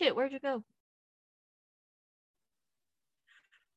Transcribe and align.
Shit, 0.00 0.16
where'd 0.16 0.32
you 0.32 0.40
go? 0.40 0.64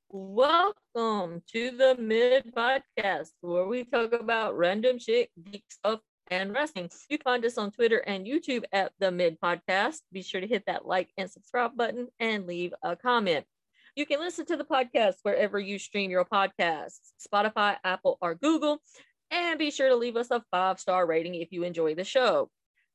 Welcome 0.10 1.44
to 1.54 1.72
the 1.72 1.96
Mid 2.00 2.56
Podcast, 2.56 3.30
where 3.42 3.68
we 3.68 3.84
talk 3.84 4.14
about 4.14 4.58
random 4.58 4.98
shit, 4.98 5.30
geek 5.44 5.64
stuff, 5.70 6.00
and 6.32 6.54
wrestling. 6.54 6.90
You 7.08 7.20
find 7.24 7.46
us 7.46 7.60
on 7.60 7.70
Twitter 7.70 8.00
and 8.00 8.26
YouTube 8.26 8.64
at 8.72 8.94
the 8.98 9.12
Mid 9.12 9.40
Podcast. 9.40 10.00
Be 10.12 10.24
sure 10.24 10.42
to 10.42 10.48
hit 10.48 10.64
that 10.66 10.88
like 10.88 11.10
and 11.18 11.30
subscribe 11.30 11.78
button 11.78 12.08
and 12.20 12.48
leave 12.48 12.74
a 12.82 12.96
comment. 12.96 13.46
You 13.96 14.08
can 14.08 14.20
listen 14.20 14.48
to 14.48 14.58
the 14.58 14.66
podcast 14.66 15.18
wherever 15.22 15.60
you 15.60 15.78
stream 15.78 16.10
your 16.10 16.26
podcasts 16.26 17.12
Spotify, 17.24 17.76
Apple, 17.84 18.18
or 18.22 18.34
Google. 18.34 18.82
And 19.30 19.60
be 19.60 19.70
sure 19.70 19.90
to 19.90 19.96
leave 19.96 20.16
us 20.16 20.32
a 20.32 20.44
five 20.50 20.80
star 20.80 21.06
rating 21.06 21.36
if 21.36 21.52
you 21.52 21.62
enjoy 21.62 21.94
the 21.94 22.04
show. 22.04 22.50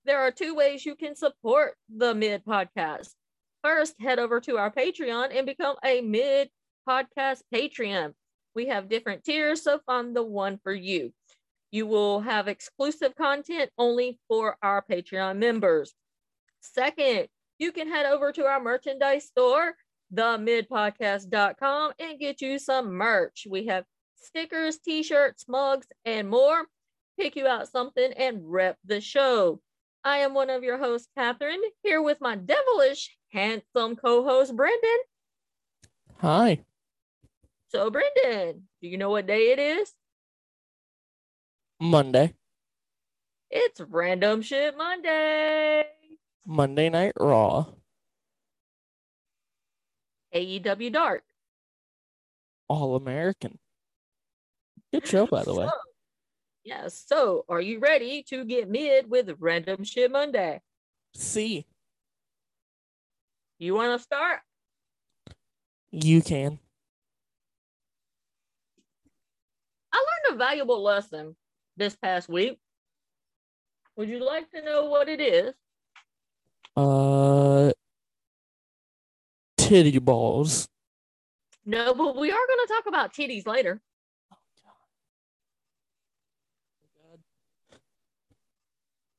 There 0.05 0.21
are 0.21 0.33
two 0.33 0.55
ways 0.57 0.85
you 0.85 0.97
can 0.97 1.15
support 1.15 1.77
the 1.89 2.13
Mid 2.15 2.45
Podcast. 2.45 3.11
First, 3.63 3.95
head 4.01 4.19
over 4.19 4.41
to 4.41 4.59
our 4.59 4.71
Patreon 4.71 5.37
and 5.37 5.47
become 5.47 5.77
a 5.85 6.01
Mid 6.01 6.49
Podcast 6.89 7.43
Patreon. 7.55 8.13
We 8.57 8.67
have 8.67 8.89
different 8.89 9.23
tiers, 9.23 9.63
so 9.63 9.79
find 9.87 10.15
the 10.17 10.25
one 10.25 10.59
for 10.65 10.73
you. 10.73 11.13
You 11.71 11.87
will 11.87 12.21
have 12.21 12.49
exclusive 12.49 13.15
content 13.15 13.71
only 13.79 14.19
for 14.29 14.57
our 14.63 14.85
Patreon 14.91 15.39
members. 15.39 15.95
Second, 16.61 17.29
you 17.59 17.71
can 17.71 17.89
head 17.89 18.07
over 18.07 18.33
to 18.33 18.45
our 18.45 18.61
merchandise 18.61 19.27
store, 19.27 19.75
themidpodcast.com, 20.13 21.93
and 22.01 22.19
get 22.19 22.41
you 22.41 22.59
some 22.59 22.93
merch. 22.93 23.47
We 23.49 23.67
have 23.67 23.85
stickers, 24.17 24.79
t 24.79 25.05
shirts, 25.05 25.47
mugs, 25.49 25.87
and 26.05 26.29
more. 26.29 26.67
Pick 27.19 27.37
you 27.37 27.47
out 27.47 27.69
something 27.69 28.13
and 28.15 28.41
rep 28.45 28.79
the 28.85 29.01
show. 29.01 29.61
I 30.05 30.19
am 30.19 30.35
one 30.35 30.51
of 30.51 30.65
your 30.65 30.79
hosts, 30.79 31.09
Catherine, 31.17 31.61
here 31.83 32.03
with 32.03 32.19
my 32.21 32.35
devilish, 32.35 33.17
handsome 33.31 33.95
co 33.95 34.25
host, 34.25 34.57
Brendan. 34.57 34.99
Hi. 36.19 36.61
So, 37.69 37.91
Brendan, 37.91 38.69
do 38.81 38.89
you 38.89 38.99
know 38.99 39.11
what 39.11 39.27
day 39.27 39.53
it 39.53 39.59
is? 39.59 39.93
Monday. 41.81 42.35
It's 43.51 43.81
Random 43.81 44.43
Shit 44.43 44.77
Monday. 44.77 45.85
Monday 46.47 46.89
Night 46.89 47.13
Raw. 47.19 47.67
AEW 50.35 50.93
Dark. 50.93 51.23
All 52.69 52.97
American. 52.97 53.59
Good 54.93 55.07
show, 55.07 55.27
by 55.27 55.45
the 55.45 55.55
way. 55.55 55.69
Yeah, 56.65 56.89
so 56.89 57.45
are 57.49 57.61
you 57.61 57.81
ready 57.81 58.23
to 58.29 58.45
get 58.45 58.69
mid 58.69 59.11
with 59.11 59.31
Random 59.41 59.83
Shit 59.85 60.13
Monday? 60.13 60.61
See, 61.15 61.67
You 63.59 63.75
want 63.75 63.99
to 63.99 64.03
start? 64.03 64.41
you 65.95 66.23
can. 66.23 66.59
I 69.93 69.97
learned 69.99 70.35
a 70.35 70.39
valuable 70.39 70.83
lesson 70.83 71.37
this 71.77 71.95
past 71.97 72.29
week. 72.31 72.59
Would 73.97 74.09
you 74.09 74.25
like 74.25 74.51
to 74.53 74.63
know 74.65 74.87
what 74.87 75.09
it 75.11 75.21
is? 75.21 75.53
Uh, 76.75 77.73
titty 79.59 79.99
balls. 79.99 80.67
No, 81.67 81.93
but 81.93 82.17
we 82.17 82.31
are 82.31 82.47
going 82.47 82.67
to 82.67 82.73
talk 82.75 82.87
about 82.87 83.13
titties 83.13 83.47
later. 83.47 83.83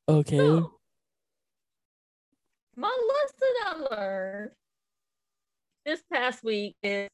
Okay. 0.08 0.38
So, 0.38 0.74
my 2.76 2.88
lesson 2.88 3.88
I 3.92 3.96
learned 3.96 4.52
this 5.86 6.02
past 6.12 6.44
week 6.44 6.76
is 6.84 7.10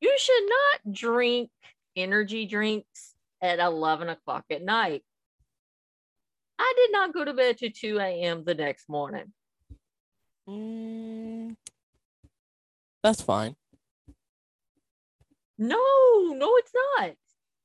you 0.00 0.16
should 0.18 0.48
not 0.48 0.94
drink 0.94 1.50
energy 1.96 2.46
drinks 2.46 3.14
at 3.42 3.58
11 3.58 4.08
o'clock 4.08 4.44
at 4.50 4.62
night. 4.62 5.02
I 6.58 6.72
did 6.76 6.92
not 6.92 7.12
go 7.12 7.24
to 7.24 7.34
bed 7.34 7.58
to 7.58 7.70
2 7.70 7.98
a.m. 7.98 8.44
the 8.44 8.54
next 8.54 8.88
morning. 8.88 9.32
Mm, 10.48 11.56
that's 13.02 13.22
fine. 13.22 13.56
No, 15.58 15.78
no, 16.34 16.56
it's 16.56 16.72
not. 16.96 17.10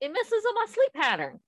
It 0.02 0.12
messes 0.12 0.44
up 0.48 0.56
my 0.56 0.66
sleep 0.68 0.94
pattern. 0.94 1.40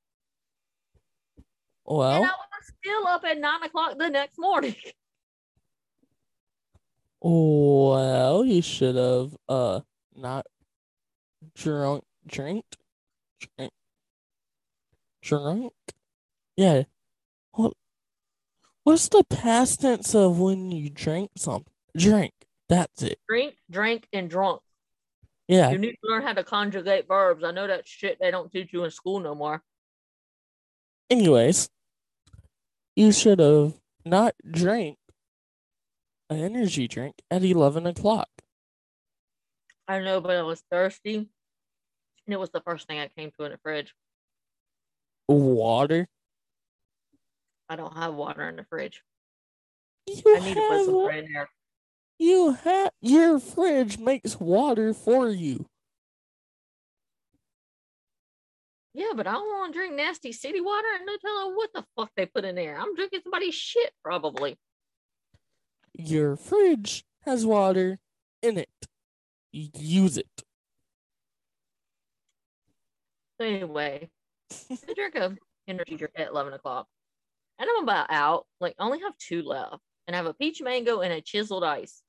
Well, 1.87 2.11
And 2.11 2.25
I 2.25 2.27
was 2.27 2.73
still 2.81 3.07
up 3.07 3.23
at 3.23 3.39
9 3.39 3.63
o'clock 3.63 3.97
the 3.97 4.09
next 4.09 4.37
morning. 4.37 4.75
well, 7.21 8.43
you 8.43 8.61
should 8.61 8.95
have 8.95 9.35
uh 9.47 9.81
not 10.15 10.45
drunk, 11.55 12.03
drink, 12.27 12.65
drink, 13.39 13.71
drunk. 15.21 15.73
Yeah. 16.57 16.83
What? 17.53 17.73
What's 18.83 19.07
the 19.09 19.23
past 19.29 19.81
tense 19.81 20.13
of 20.13 20.39
when 20.39 20.71
you 20.71 20.89
drink 20.89 21.31
something? 21.37 21.71
Drink. 21.95 22.33
That's 22.67 23.01
it. 23.01 23.17
Drink, 23.29 23.55
drank, 23.71 24.07
and 24.11 24.29
drunk. 24.29 24.61
Yeah. 25.47 25.69
You 25.69 25.77
need 25.77 25.95
to 26.03 26.09
learn 26.09 26.23
how 26.23 26.33
to 26.33 26.43
conjugate 26.43 27.07
verbs. 27.07 27.45
I 27.45 27.51
know 27.51 27.67
that 27.67 27.87
shit 27.87 28.17
they 28.19 28.31
don't 28.31 28.51
teach 28.51 28.73
you 28.73 28.83
in 28.83 28.91
school 28.91 29.21
no 29.21 29.33
more. 29.33 29.63
Anyways, 31.09 31.69
you 32.97 33.11
should 33.11 33.39
have 33.39 33.75
not 34.03 34.33
drank 34.49 34.97
an 36.31 36.39
energy 36.39 36.87
drink 36.87 37.21
at 37.29 37.43
11 37.43 37.85
o'clock. 37.85 38.29
I 39.87 39.99
know, 39.99 40.19
but 40.19 40.31
I 40.31 40.41
was 40.41 40.63
thirsty. 40.71 41.15
And 41.15 42.33
it 42.33 42.39
was 42.39 42.49
the 42.49 42.61
first 42.61 42.87
thing 42.87 42.99
I 42.99 43.07
came 43.15 43.29
to 43.37 43.45
in 43.45 43.51
the 43.51 43.59
fridge. 43.59 43.93
Water. 45.27 46.07
I 47.69 47.75
don't 47.75 47.95
have 47.95 48.15
water 48.15 48.49
in 48.49 48.55
the 48.55 48.63
fridge. 48.63 49.03
You 50.07 50.35
I 50.35 50.39
need 50.39 50.55
to 50.55 50.67
put 50.67 50.85
some 50.85 51.05
there. 51.33 51.49
You 52.17 52.53
have 52.53 52.89
your 52.99 53.39
fridge 53.39 53.99
makes 53.99 54.39
water 54.39 54.93
for 54.95 55.29
you. 55.29 55.67
Yeah, 58.97 59.11
but 59.15 59.27
I 59.27 59.33
don't 59.33 59.45
want 59.45 59.73
to 59.73 59.77
drink 59.77 59.93
nasty 59.93 60.31
city 60.31 60.59
water 60.59 60.87
and 60.95 61.05
no 61.05 61.15
telling 61.21 61.55
what 61.55 61.69
the 61.71 61.85
fuck 61.95 62.09
they 62.17 62.25
put 62.25 62.43
in 62.45 62.55
there. 62.55 62.75
I'm 62.79 62.95
drinking 62.95 63.19
somebody's 63.21 63.53
shit, 63.53 63.91
probably. 64.03 64.57
Your 65.93 66.35
fridge 66.35 67.05
has 67.23 67.45
water 67.45 67.99
in 68.41 68.57
it. 68.57 68.69
Use 69.51 70.17
it. 70.17 70.43
So 73.39 73.45
anyway, 73.45 74.09
I 74.71 74.93
drink 74.95 75.13
a 75.13 75.37
energy 75.67 75.95
drink 75.95 76.13
at 76.15 76.29
11 76.29 76.53
o'clock. 76.53 76.87
And 77.59 77.69
I'm 77.69 77.83
about 77.83 78.07
out. 78.09 78.47
Like, 78.59 78.73
I 78.79 78.83
only 78.83 79.01
have 79.01 79.15
two 79.19 79.43
left. 79.43 79.77
And 80.07 80.15
I 80.15 80.17
have 80.17 80.25
a 80.25 80.33
peach 80.33 80.59
mango 80.59 81.01
and 81.01 81.13
a 81.13 81.21
chiseled 81.21 81.63
ice. 81.63 82.01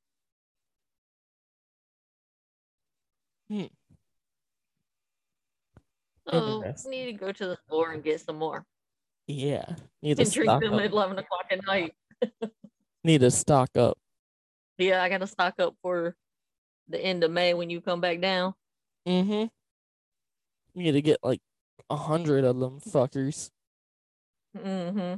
Hmm. 3.51 3.67
Interesting. 6.33 6.93
I 6.93 6.97
need 6.97 7.07
to 7.07 7.13
go 7.13 7.33
to 7.33 7.47
the 7.47 7.59
store 7.67 7.93
and 7.93 8.03
get 8.03 8.21
some 8.21 8.37
more. 8.37 8.65
Yeah. 9.27 9.65
Need 10.03 10.17
to 10.17 10.23
And 10.23 10.33
drink 10.33 10.49
stock 10.49 10.63
them 10.63 10.75
at 10.75 10.87
up. 10.87 10.93
11 10.93 11.19
o'clock 11.19 11.47
at 11.51 11.67
night. 11.67 11.95
Need 13.05 13.21
to 13.21 13.31
stock 13.31 13.71
up. 13.77 13.97
Yeah, 14.79 15.03
I 15.03 15.09
got 15.09 15.19
to 15.19 15.27
stock 15.27 15.55
up 15.61 15.75
for 15.83 16.15
the 16.89 16.99
end 16.99 17.25
of 17.25 17.31
May 17.31 17.55
when 17.55 17.71
you 17.71 17.81
come 17.81 18.01
back 18.01 18.21
down. 18.21 18.55
Mm-hmm. 19.07 19.47
Need 20.75 20.93
to 20.93 21.03
get 21.03 21.19
like 21.23 21.41
a 21.91 21.97
hundred 21.97 22.45
of 22.45 22.59
them 22.59 22.81
fuckers. 22.81 23.51
Mm 24.57 24.93
hmm 24.93 25.15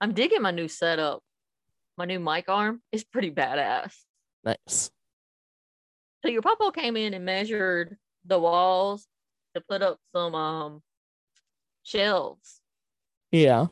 I'm 0.00 0.12
digging 0.12 0.42
my 0.42 0.50
new 0.50 0.68
setup. 0.68 1.22
My 1.96 2.04
new 2.04 2.20
mic 2.20 2.48
arm 2.48 2.82
is 2.92 3.02
pretty 3.02 3.30
badass. 3.30 3.94
Nice. 4.44 4.90
So 6.26 6.32
your 6.32 6.42
papa 6.42 6.72
came 6.74 6.96
in 6.96 7.14
and 7.14 7.24
measured 7.24 7.96
the 8.24 8.36
walls 8.36 9.06
to 9.54 9.60
put 9.60 9.80
up 9.80 10.00
some 10.12 10.34
um 10.34 10.82
shelves. 11.84 12.60
Yeah. 13.30 13.66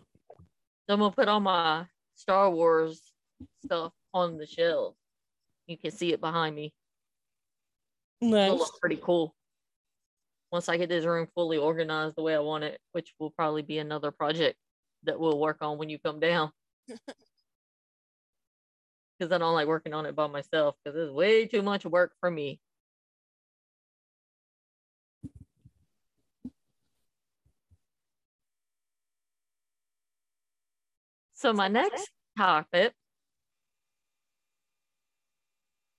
So 0.87 0.95
I'm 0.95 1.01
gonna 1.01 1.11
put 1.11 1.27
all 1.27 1.41
my 1.41 1.87
Star 2.15 2.49
Wars 2.49 3.03
stuff 3.65 3.93
on 4.13 4.39
the 4.39 4.47
shelves. 4.47 4.97
You 5.67 5.77
can 5.77 5.91
see 5.91 6.13
it 6.13 6.21
behind 6.21 6.55
me. 6.55 6.73
It'll 8.23 8.59
look 8.59 8.79
pretty 8.81 9.01
cool. 9.03 9.35
Once 10.53 10.69
I 10.69 10.77
get 10.77 10.89
this 10.89 11.05
room 11.05 11.27
fully 11.35 11.57
organized 11.57 12.15
the 12.15 12.23
way 12.23 12.37
I 12.37 12.39
want 12.39 12.63
it, 12.63 12.79
which 12.93 13.15
will 13.19 13.31
probably 13.31 13.63
be 13.63 13.79
another 13.79 14.13
project 14.13 14.57
that 15.03 15.19
we'll 15.19 15.41
work 15.41 15.57
on 15.61 15.77
when 15.77 15.89
you 15.89 15.99
come 15.99 16.21
down. 16.21 16.53
Because 19.19 19.33
I 19.33 19.39
don't 19.39 19.55
like 19.55 19.69
working 19.69 19.95
on 19.95 20.07
it 20.07 20.17
by 20.17 20.27
myself 20.27 20.77
because 20.83 20.99
it's 20.99 21.13
way 21.13 21.47
too 21.47 21.63
much 21.63 21.85
work 21.85 22.13
for 22.21 22.31
me. 22.31 22.61
So 31.35 31.53
my 31.53 31.69
next 31.69 32.11
topic. 32.37 32.95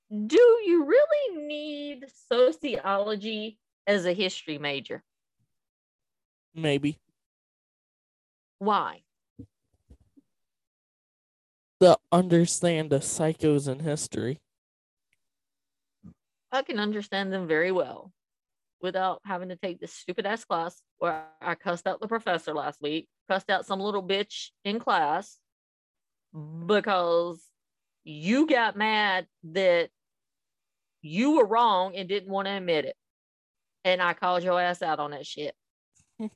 Do 0.10 0.38
you 0.66 0.86
really 0.86 1.46
need 1.48 2.06
sociology 2.30 3.60
as 3.88 4.06
a 4.06 4.14
history 4.14 4.58
major? 4.58 5.04
Maybe. 6.54 7.00
Why? 8.60 9.05
To 11.86 12.00
understand 12.12 12.90
the 12.90 12.98
psychos 12.98 13.72
in 13.72 13.78
history. 13.78 14.42
I 16.52 16.64
can 16.64 16.80
understand 16.80 17.32
them 17.32 17.48
very 17.48 17.72
well 17.72 18.12
without 18.82 19.22
having 19.24 19.50
to 19.50 19.56
take 19.56 19.80
this 19.80 19.94
stupid 19.94 20.26
ass 20.26 20.44
class 20.46 20.82
where 20.98 21.26
I 21.44 21.54
cussed 21.54 21.86
out 21.86 22.02
the 22.02 22.08
professor 22.08 22.56
last 22.56 22.82
week, 22.82 23.08
cussed 23.30 23.52
out 23.52 23.68
some 23.68 23.80
little 23.80 24.02
bitch 24.02 24.50
in 24.64 24.80
class 24.80 25.38
because 26.66 27.44
you 28.04 28.48
got 28.48 28.76
mad 28.76 29.28
that 29.44 29.92
you 31.04 31.38
were 31.38 31.46
wrong 31.46 31.96
and 31.96 32.10
didn't 32.10 32.32
want 32.32 32.48
to 32.48 32.58
admit 32.58 32.86
it. 32.86 32.96
And 33.84 34.02
I 34.02 34.14
called 34.14 34.42
your 34.42 34.60
ass 34.60 34.82
out 34.82 34.98
on 34.98 35.12
that 35.12 35.28
shit. 35.28 35.54
and 36.20 36.32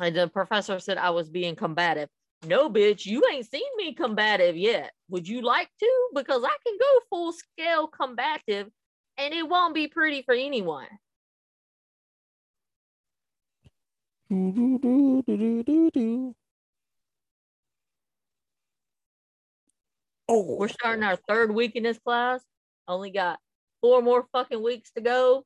the 0.00 0.26
professor 0.26 0.80
said 0.80 0.98
I 0.98 1.10
was 1.10 1.30
being 1.30 1.54
combative. 1.54 2.08
No, 2.46 2.70
bitch, 2.70 3.04
you 3.04 3.22
ain't 3.30 3.50
seen 3.50 3.68
me 3.76 3.92
combative 3.92 4.56
yet. 4.56 4.92
Would 5.10 5.28
you 5.28 5.42
like 5.42 5.68
to? 5.78 6.08
Because 6.14 6.42
I 6.42 6.56
can 6.66 6.78
go 6.78 7.00
full 7.10 7.32
scale 7.32 7.86
combative 7.86 8.70
and 9.18 9.34
it 9.34 9.46
won't 9.46 9.74
be 9.74 9.88
pretty 9.88 10.22
for 10.22 10.34
anyone. 10.34 10.86
Do, 14.30 15.22
do, 15.26 15.90
do. 15.92 16.34
Oh, 20.28 20.56
We're 20.56 20.68
starting 20.68 21.02
our 21.02 21.16
third 21.16 21.52
week 21.52 21.74
in 21.74 21.82
this 21.82 21.98
class. 21.98 22.40
Only 22.86 23.10
got 23.10 23.40
four 23.80 24.00
more 24.00 24.26
fucking 24.32 24.62
weeks 24.62 24.92
to 24.92 25.00
go, 25.00 25.44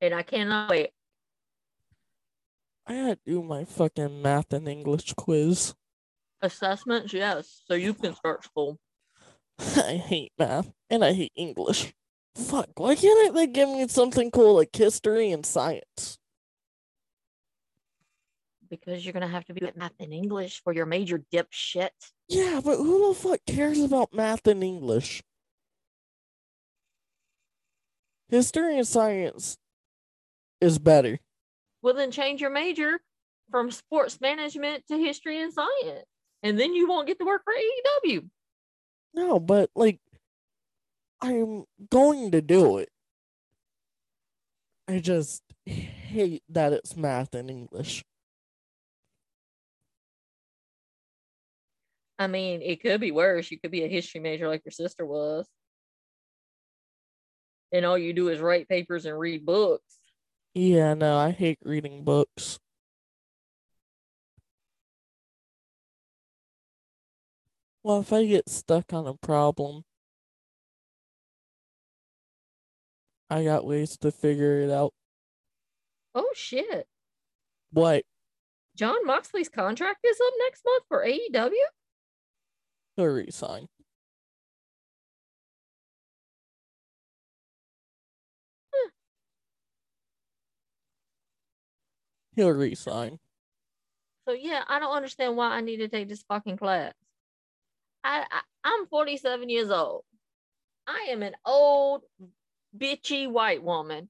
and 0.00 0.14
I 0.14 0.22
cannot 0.22 0.70
wait. 0.70 0.90
I 2.86 2.94
gotta 2.94 3.18
do 3.26 3.42
my 3.42 3.64
fucking 3.64 4.22
math 4.22 4.52
and 4.52 4.68
English 4.68 5.12
quiz. 5.14 5.74
Assessments, 6.42 7.12
yes, 7.12 7.62
so 7.66 7.74
you 7.74 7.94
can 7.94 8.14
start 8.14 8.44
school. 8.44 8.78
I 9.76 9.94
hate 9.96 10.32
math 10.38 10.72
and 10.90 11.04
I 11.04 11.12
hate 11.12 11.32
English. 11.36 11.92
Fuck, 12.34 12.70
why 12.78 12.96
can't 12.96 13.34
they 13.34 13.46
give 13.46 13.68
me 13.68 13.86
something 13.88 14.30
cool 14.30 14.56
like 14.56 14.74
history 14.74 15.30
and 15.30 15.46
science? 15.46 16.18
Because 18.68 19.04
you're 19.04 19.12
gonna 19.12 19.28
have 19.28 19.44
to 19.44 19.54
be 19.54 19.64
with 19.64 19.76
math 19.76 19.92
and 20.00 20.12
English 20.12 20.62
for 20.64 20.72
your 20.72 20.86
major 20.86 21.22
dipshit. 21.32 21.90
Yeah, 22.28 22.60
but 22.64 22.78
who 22.78 23.08
the 23.08 23.14
fuck 23.14 23.40
cares 23.46 23.80
about 23.80 24.12
math 24.12 24.46
and 24.46 24.64
English? 24.64 25.22
History 28.30 28.78
and 28.78 28.88
science 28.88 29.58
is 30.60 30.78
better. 30.78 31.20
Well, 31.82 31.94
then 31.94 32.10
change 32.10 32.40
your 32.40 32.50
major 32.50 33.00
from 33.50 33.70
sports 33.70 34.20
management 34.20 34.86
to 34.88 34.96
history 34.96 35.42
and 35.42 35.52
science, 35.52 36.06
and 36.42 36.58
then 36.58 36.74
you 36.74 36.88
won't 36.88 37.06
get 37.06 37.18
to 37.18 37.24
work 37.24 37.42
for 37.44 37.52
AEW. 37.52 38.28
No, 39.14 39.38
but 39.38 39.70
like, 39.74 40.00
I'm 41.20 41.64
going 41.90 42.32
to 42.32 42.42
do 42.42 42.78
it. 42.78 42.88
I 44.88 44.98
just 44.98 45.42
hate 45.64 46.42
that 46.48 46.72
it's 46.72 46.96
math 46.96 47.34
and 47.34 47.48
English. 47.48 48.04
I 52.18 52.26
mean, 52.26 52.62
it 52.62 52.82
could 52.82 53.00
be 53.00 53.10
worse. 53.10 53.50
You 53.50 53.58
could 53.58 53.70
be 53.70 53.84
a 53.84 53.88
history 53.88 54.20
major 54.20 54.48
like 54.48 54.62
your 54.64 54.72
sister 54.72 55.04
was. 55.04 55.46
And 57.72 57.86
all 57.86 57.96
you 57.96 58.12
do 58.12 58.28
is 58.28 58.40
write 58.40 58.68
papers 58.68 59.06
and 59.06 59.18
read 59.18 59.46
books. 59.46 59.98
Yeah, 60.54 60.94
no, 60.94 61.16
I 61.16 61.30
hate 61.30 61.58
reading 61.64 62.04
books. 62.04 62.58
Well, 67.84 68.00
if 68.00 68.12
I 68.12 68.24
get 68.26 68.48
stuck 68.48 68.92
on 68.92 69.06
a 69.06 69.14
problem, 69.14 69.84
I 73.28 73.44
got 73.44 73.66
ways 73.66 73.96
to 73.98 74.12
figure 74.12 74.60
it 74.60 74.70
out. 74.70 74.92
Oh 76.14 76.30
shit. 76.34 76.86
What? 77.72 78.04
Jon 78.76 79.04
Moxley's 79.04 79.48
contract 79.48 80.04
is 80.04 80.18
up 80.20 80.32
next 80.38 80.62
month 80.64 80.84
for 80.88 81.04
AEW? 81.04 81.50
He'll 82.96 83.06
resign. 83.06 83.68
Huh. 88.72 88.90
He'll 92.36 92.50
resign. 92.50 93.18
So 94.28 94.34
yeah, 94.34 94.62
I 94.68 94.78
don't 94.78 94.94
understand 94.94 95.36
why 95.36 95.48
I 95.48 95.62
need 95.62 95.78
to 95.78 95.88
take 95.88 96.08
this 96.08 96.22
fucking 96.28 96.58
class. 96.58 96.92
I, 98.04 98.24
I 98.30 98.40
I'm 98.64 98.86
47 98.86 99.48
years 99.48 99.70
old. 99.70 100.04
I 100.86 101.08
am 101.10 101.22
an 101.22 101.34
old 101.44 102.02
bitchy 102.76 103.30
white 103.30 103.62
woman. 103.62 104.08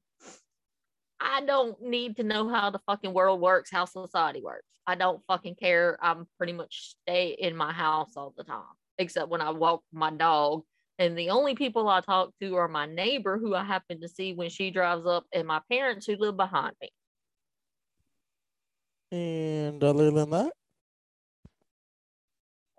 I 1.20 1.42
don't 1.42 1.80
need 1.80 2.16
to 2.16 2.24
know 2.24 2.48
how 2.48 2.70
the 2.70 2.80
fucking 2.86 3.14
world 3.14 3.40
works, 3.40 3.70
how 3.70 3.84
society 3.84 4.42
works. 4.42 4.66
I 4.86 4.96
don't 4.96 5.22
fucking 5.28 5.54
care. 5.54 5.96
I'm 6.02 6.26
pretty 6.36 6.52
much 6.52 6.96
stay 7.02 7.36
in 7.38 7.56
my 7.56 7.72
house 7.72 8.16
all 8.16 8.34
the 8.36 8.44
time, 8.44 8.62
except 8.98 9.28
when 9.28 9.40
I 9.40 9.50
walk 9.50 9.82
my 9.92 10.10
dog. 10.10 10.62
And 10.98 11.16
the 11.16 11.30
only 11.30 11.54
people 11.54 11.88
I 11.88 12.00
talk 12.00 12.30
to 12.40 12.56
are 12.56 12.68
my 12.68 12.86
neighbor 12.86 13.38
who 13.38 13.54
I 13.54 13.64
happen 13.64 14.00
to 14.00 14.08
see 14.08 14.34
when 14.34 14.50
she 14.50 14.70
drives 14.70 15.06
up 15.06 15.24
and 15.32 15.46
my 15.46 15.60
parents 15.70 16.06
who 16.06 16.16
live 16.16 16.36
behind 16.36 16.74
me. 16.80 16.90
And 19.12 19.82
other 19.82 20.10
than 20.10 20.30
that, 20.30 20.52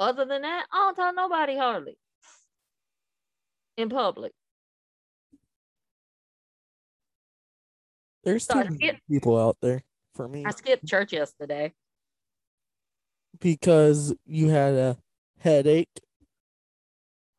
Other 0.03 0.25
than 0.25 0.41
that, 0.41 0.65
I 0.69 0.79
don't 0.79 0.95
tell 0.95 1.13
nobody 1.13 1.55
hardly 1.55 1.97
in 3.77 3.87
public. 3.87 4.33
there's 8.25 8.45
So 8.45 8.55
many 8.55 8.99
people 9.09 9.37
out 9.37 9.57
there 9.61 9.81
for 10.13 10.27
me 10.27 10.45
I 10.45 10.51
skipped 10.51 10.85
church 10.85 11.13
yesterday. 11.13 11.73
because 13.39 14.13
you 14.25 14.49
had 14.49 14.73
a 14.73 14.97
headache. 15.39 15.87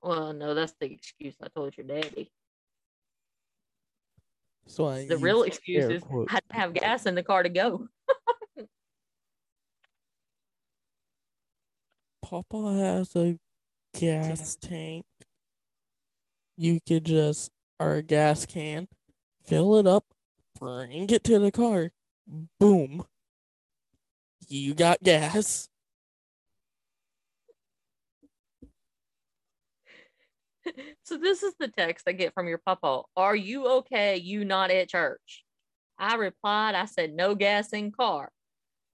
Well, 0.03 0.33
no, 0.33 0.55
that's 0.55 0.75
the 0.81 0.91
excuse 0.91 1.35
I 1.43 1.49
told 1.49 1.77
your 1.77 1.87
daddy. 1.87 2.31
So 4.67 4.87
I 4.87 5.07
The 5.07 5.19
real 5.19 5.43
excuse 5.43 5.85
is. 5.85 6.03
I 6.31 6.41
didn't 6.41 6.53
have 6.53 6.73
gas 6.73 7.05
in 7.05 7.15
the 7.15 7.23
car 7.23 7.43
to 7.43 7.51
go. 7.51 7.89
Papa 12.35 12.75
has 12.75 13.15
a 13.15 13.39
gas 13.97 14.57
tank. 14.61 15.05
You 16.57 16.81
could 16.85 17.05
just, 17.05 17.53
or 17.79 17.95
a 17.95 18.03
gas 18.03 18.45
can, 18.45 18.89
fill 19.45 19.77
it 19.77 19.87
up, 19.87 20.05
bring 20.59 21.09
it 21.11 21.23
to 21.23 21.39
the 21.39 21.53
car. 21.53 21.93
Boom. 22.59 23.05
You 24.49 24.75
got 24.75 25.01
gas. 25.01 25.69
so 31.05 31.17
this 31.17 31.45
is 31.45 31.55
the 31.61 31.69
text 31.69 32.09
I 32.09 32.13
get 32.13 32.35
from 32.35 32.49
your 32.49 32.59
papa. 32.59 33.03
Are 33.17 33.37
you 33.37 33.69
okay? 33.69 34.17
You 34.17 34.45
not 34.45 34.73
at 34.73 34.89
church? 34.89 35.45
I 36.01 36.17
replied, 36.17 36.75
I 36.75 36.87
said, 36.87 37.15
no 37.15 37.37
gas 37.37 37.73
in 37.73 37.93
car. 37.93 38.33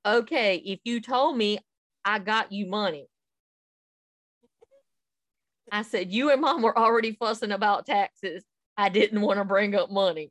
Okay, 0.05 0.57
if 0.57 0.81
you 0.85 1.01
told 1.01 1.39
me 1.39 1.59
I 2.05 2.19
got 2.19 2.53
you 2.53 2.67
money. 2.67 3.07
I 5.73 5.83
said, 5.83 6.13
you 6.13 6.31
and 6.31 6.41
mom 6.41 6.63
were 6.63 6.77
already 6.77 7.13
fussing 7.13 7.53
about 7.53 7.87
taxes. 7.87 8.45
I 8.77 8.89
didn't 8.89 9.21
want 9.21 9.39
to 9.39 9.45
bring 9.45 9.75
up 9.75 9.91
money. 9.91 10.31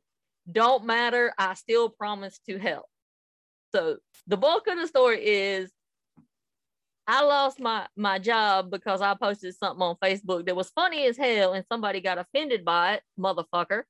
Don't 0.50 0.84
matter. 0.84 1.32
I 1.38 1.54
still 1.54 1.88
promised 1.88 2.44
to 2.48 2.58
help. 2.58 2.86
So 3.74 3.98
the 4.26 4.36
bulk 4.36 4.66
of 4.66 4.78
the 4.78 4.86
story 4.86 5.24
is 5.24 5.70
I 7.06 7.22
lost 7.22 7.58
my 7.60 7.86
my 7.96 8.18
job 8.18 8.70
because 8.70 9.00
I 9.00 9.14
posted 9.14 9.56
something 9.56 9.82
on 9.82 9.96
Facebook 10.02 10.46
that 10.46 10.56
was 10.56 10.70
funny 10.70 11.06
as 11.06 11.16
hell 11.16 11.54
and 11.54 11.64
somebody 11.70 12.00
got 12.00 12.18
offended 12.18 12.64
by 12.64 12.94
it, 12.94 13.02
motherfucker, 13.18 13.82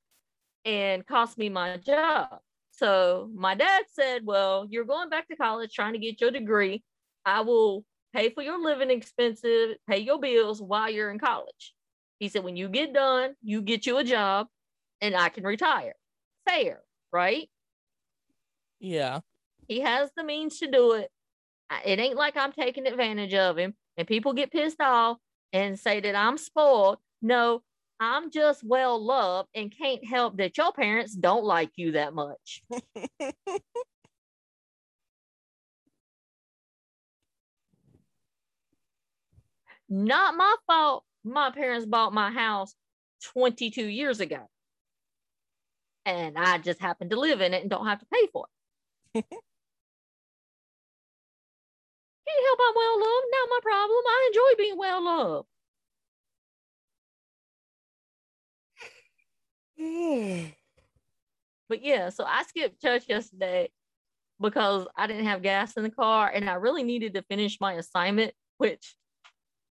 and 0.65 1.05
cost 1.05 1.37
me 1.37 1.49
my 1.49 1.77
job. 1.77 2.39
So 2.71 3.29
my 3.35 3.55
dad 3.55 3.83
said, 3.91 4.25
"Well, 4.25 4.65
you're 4.69 4.85
going 4.85 5.09
back 5.09 5.27
to 5.27 5.35
college 5.35 5.73
trying 5.73 5.93
to 5.93 5.99
get 5.99 6.21
your 6.21 6.31
degree. 6.31 6.83
I 7.25 7.41
will 7.41 7.85
pay 8.13 8.29
for 8.29 8.43
your 8.43 8.61
living 8.61 8.89
expenses, 8.91 9.77
pay 9.87 9.99
your 9.99 10.19
bills 10.19 10.61
while 10.61 10.89
you're 10.89 11.11
in 11.11 11.19
college." 11.19 11.73
He 12.19 12.29
said, 12.29 12.43
"When 12.43 12.55
you 12.55 12.69
get 12.69 12.93
done, 12.93 13.35
you 13.41 13.61
get 13.61 13.85
you 13.85 13.97
a 13.97 14.03
job 14.03 14.47
and 15.01 15.15
I 15.15 15.29
can 15.29 15.43
retire." 15.43 15.95
Fair, 16.47 16.83
right? 17.11 17.49
Yeah. 18.79 19.19
He 19.67 19.81
has 19.81 20.11
the 20.17 20.23
means 20.23 20.59
to 20.59 20.69
do 20.69 20.93
it. 20.93 21.11
It 21.85 21.99
ain't 21.99 22.17
like 22.17 22.35
I'm 22.35 22.51
taking 22.51 22.87
advantage 22.87 23.33
of 23.33 23.57
him. 23.57 23.75
and 23.97 24.07
people 24.07 24.33
get 24.33 24.51
pissed 24.51 24.81
off 24.81 25.17
and 25.53 25.79
say 25.79 25.99
that 25.99 26.15
I'm 26.15 26.37
spoiled. 26.37 26.97
No, 27.21 27.61
I'm 27.99 28.31
just 28.31 28.63
well 28.63 29.03
loved 29.03 29.49
and 29.53 29.71
can't 29.75 30.03
help 30.05 30.37
that 30.37 30.57
your 30.57 30.71
parents 30.73 31.13
don't 31.13 31.43
like 31.43 31.71
you 31.75 31.91
that 31.93 32.13
much. 32.13 32.63
Not 39.91 40.35
my 40.37 40.55
fault. 40.67 41.03
My 41.25 41.51
parents 41.51 41.85
bought 41.85 42.13
my 42.13 42.31
house 42.31 42.73
22 43.33 43.85
years 43.85 44.21
ago. 44.21 44.49
And 46.05 46.37
I 46.37 46.57
just 46.59 46.79
happen 46.79 47.09
to 47.09 47.19
live 47.19 47.41
in 47.41 47.53
it 47.53 47.61
and 47.61 47.69
don't 47.69 47.85
have 47.85 47.99
to 47.99 48.05
pay 48.11 48.27
for 48.31 48.45
it. 49.13 49.25
Can't 52.27 52.45
help 52.45 52.59
I'm 52.67 52.73
well 52.75 52.99
loved. 52.99 53.27
Not 53.31 53.49
my 53.49 53.59
problem. 53.61 54.03
I 54.07 54.29
enjoy 54.31 54.55
being 54.57 54.77
well 54.77 55.03
loved. 55.03 55.47
but 61.69 61.83
yeah, 61.83 62.09
so 62.09 62.23
I 62.23 62.43
skipped 62.43 62.81
church 62.81 63.03
yesterday 63.09 63.69
because 64.39 64.87
I 64.95 65.07
didn't 65.07 65.25
have 65.25 65.41
gas 65.41 65.75
in 65.75 65.83
the 65.83 65.89
car 65.91 66.31
and 66.33 66.49
I 66.49 66.53
really 66.53 66.83
needed 66.83 67.15
to 67.15 67.23
finish 67.23 67.59
my 67.59 67.73
assignment, 67.73 68.33
which 68.57 68.95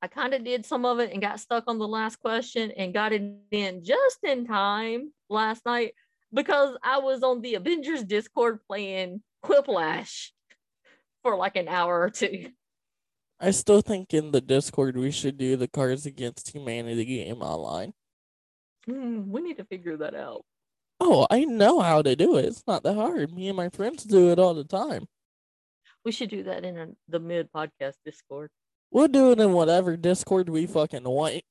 I 0.02 0.08
kind 0.08 0.32
of 0.32 0.44
did 0.44 0.64
some 0.64 0.84
of 0.86 0.98
it 0.98 1.12
and 1.12 1.20
got 1.20 1.40
stuck 1.40 1.64
on 1.66 1.78
the 1.78 1.88
last 1.88 2.16
question 2.20 2.70
and 2.70 2.94
got 2.94 3.12
it 3.12 3.22
in 3.50 3.84
just 3.84 4.18
in 4.22 4.46
time 4.46 5.12
last 5.28 5.66
night 5.66 5.92
because 6.32 6.76
I 6.82 6.98
was 6.98 7.22
on 7.22 7.42
the 7.42 7.56
Avengers 7.56 8.02
Discord 8.04 8.60
playing 8.66 9.22
Quiplash 9.44 10.30
for 11.22 11.36
like 11.36 11.56
an 11.56 11.68
hour 11.68 12.00
or 12.00 12.10
two. 12.10 12.46
I 13.38 13.50
still 13.50 13.80
think 13.80 14.12
in 14.14 14.32
the 14.32 14.40
Discord 14.40 14.96
we 14.96 15.10
should 15.10 15.36
do 15.36 15.56
the 15.56 15.68
Cards 15.68 16.06
Against 16.06 16.54
Humanity 16.54 17.04
game 17.04 17.42
online. 17.42 17.92
Mm, 18.88 19.26
we 19.26 19.42
need 19.42 19.58
to 19.58 19.64
figure 19.64 19.96
that 19.98 20.14
out. 20.14 20.44
Oh, 20.98 21.26
I 21.30 21.44
know 21.44 21.80
how 21.80 22.02
to 22.02 22.14
do 22.16 22.36
it. 22.36 22.46
It's 22.46 22.62
not 22.66 22.82
that 22.82 22.94
hard. 22.94 23.32
Me 23.32 23.48
and 23.48 23.56
my 23.56 23.70
friends 23.70 24.04
do 24.04 24.30
it 24.30 24.38
all 24.38 24.54
the 24.54 24.64
time. 24.64 25.06
We 26.04 26.12
should 26.12 26.30
do 26.30 26.42
that 26.44 26.64
in 26.64 26.78
a, 26.78 26.88
the 27.08 27.20
mid 27.20 27.50
podcast 27.52 27.94
Discord. 28.04 28.50
We'll 28.90 29.08
do 29.08 29.32
it 29.32 29.40
in 29.40 29.52
whatever 29.52 29.96
Discord 29.96 30.48
we 30.48 30.66
fucking 30.66 31.04
want. 31.04 31.42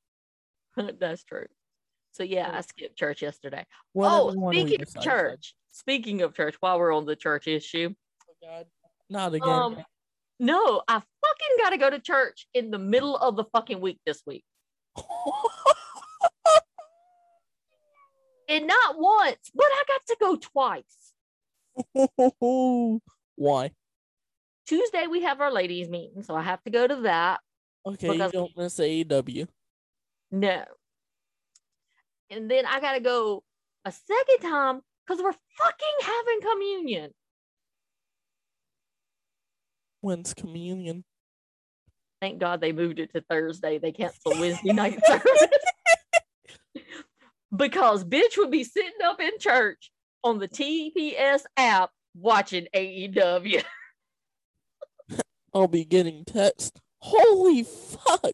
That's 1.00 1.24
true. 1.24 1.48
So 2.12 2.24
yeah, 2.24 2.52
I 2.54 2.62
skipped 2.62 2.98
church 2.98 3.22
yesterday. 3.22 3.66
Whatever 3.94 4.34
oh, 4.38 4.52
speaking 4.52 4.82
of 4.82 5.02
church, 5.02 5.56
speaking 5.72 6.22
of 6.22 6.36
church, 6.36 6.56
while 6.60 6.80
we're 6.80 6.94
on 6.94 7.06
the 7.06 7.16
church 7.16 7.48
issue, 7.48 7.94
Oh, 8.30 8.48
God. 8.48 8.66
Not 9.10 9.34
again. 9.34 9.50
um, 9.50 9.84
no, 10.40 10.82
I 10.88 10.94
fucking 10.94 11.58
got 11.60 11.72
to 11.72 11.78
go 11.78 11.90
to 11.90 12.00
church 12.00 12.48
in 12.54 12.72
the 12.72 12.78
middle 12.78 13.18
of 13.18 13.36
the 13.36 13.44
fucking 13.46 13.82
week 13.82 14.00
this 14.06 14.22
week, 14.26 14.44
and 18.48 18.68
not 18.68 18.98
once, 18.98 19.50
but 19.54 19.66
I 19.66 19.84
got 19.88 20.02
to 20.08 20.16
go 20.20 20.36
twice. 20.36 21.14
Why? 23.36 23.72
Tuesday 24.70 25.08
we 25.08 25.24
have 25.24 25.42
our 25.42 25.52
ladies 25.52 25.90
meeting, 25.90 26.22
so 26.22 26.36
I 26.36 26.44
have 26.44 26.62
to 26.62 26.70
go 26.70 26.86
to 26.86 26.98
that. 26.98 27.40
Okay, 27.88 28.16
you 28.16 28.30
don't 28.32 28.56
miss 28.56 28.76
AEW. 28.76 29.48
No. 30.30 30.64
And 32.30 32.52
then 32.52 32.68
I 32.68 32.80
gotta 32.80 33.00
go 33.00 33.44
a 33.84 33.92
second 33.92 34.48
time 34.48 34.82
because 35.08 35.24
we're 35.24 35.34
fucking 35.58 35.88
having 36.04 36.40
communion. 36.52 37.12
When's 40.02 40.36
communion? 40.36 41.04
Thank 42.22 42.38
God 42.38 42.62
they 42.62 42.72
moved 42.72 43.00
it 43.00 43.12
to 43.14 43.22
Thursday. 43.22 43.80
They 43.80 43.92
canceled 43.92 44.40
Wednesday 44.40 44.72
night 44.72 45.00
service. 45.08 45.48
because 47.56 48.04
bitch 48.04 48.38
would 48.38 48.52
be 48.52 48.64
sitting 48.64 49.02
up 49.04 49.20
in 49.20 49.32
church 49.40 49.90
on 50.24 50.38
the 50.38 50.48
TBS 50.48 51.42
app 51.58 51.90
watching 52.14 52.68
AEW. 52.76 53.64
I'll 55.54 55.68
be 55.68 55.86
getting 55.86 56.26
text. 56.26 56.80
Holy 57.00 57.64
fuck! 57.64 58.34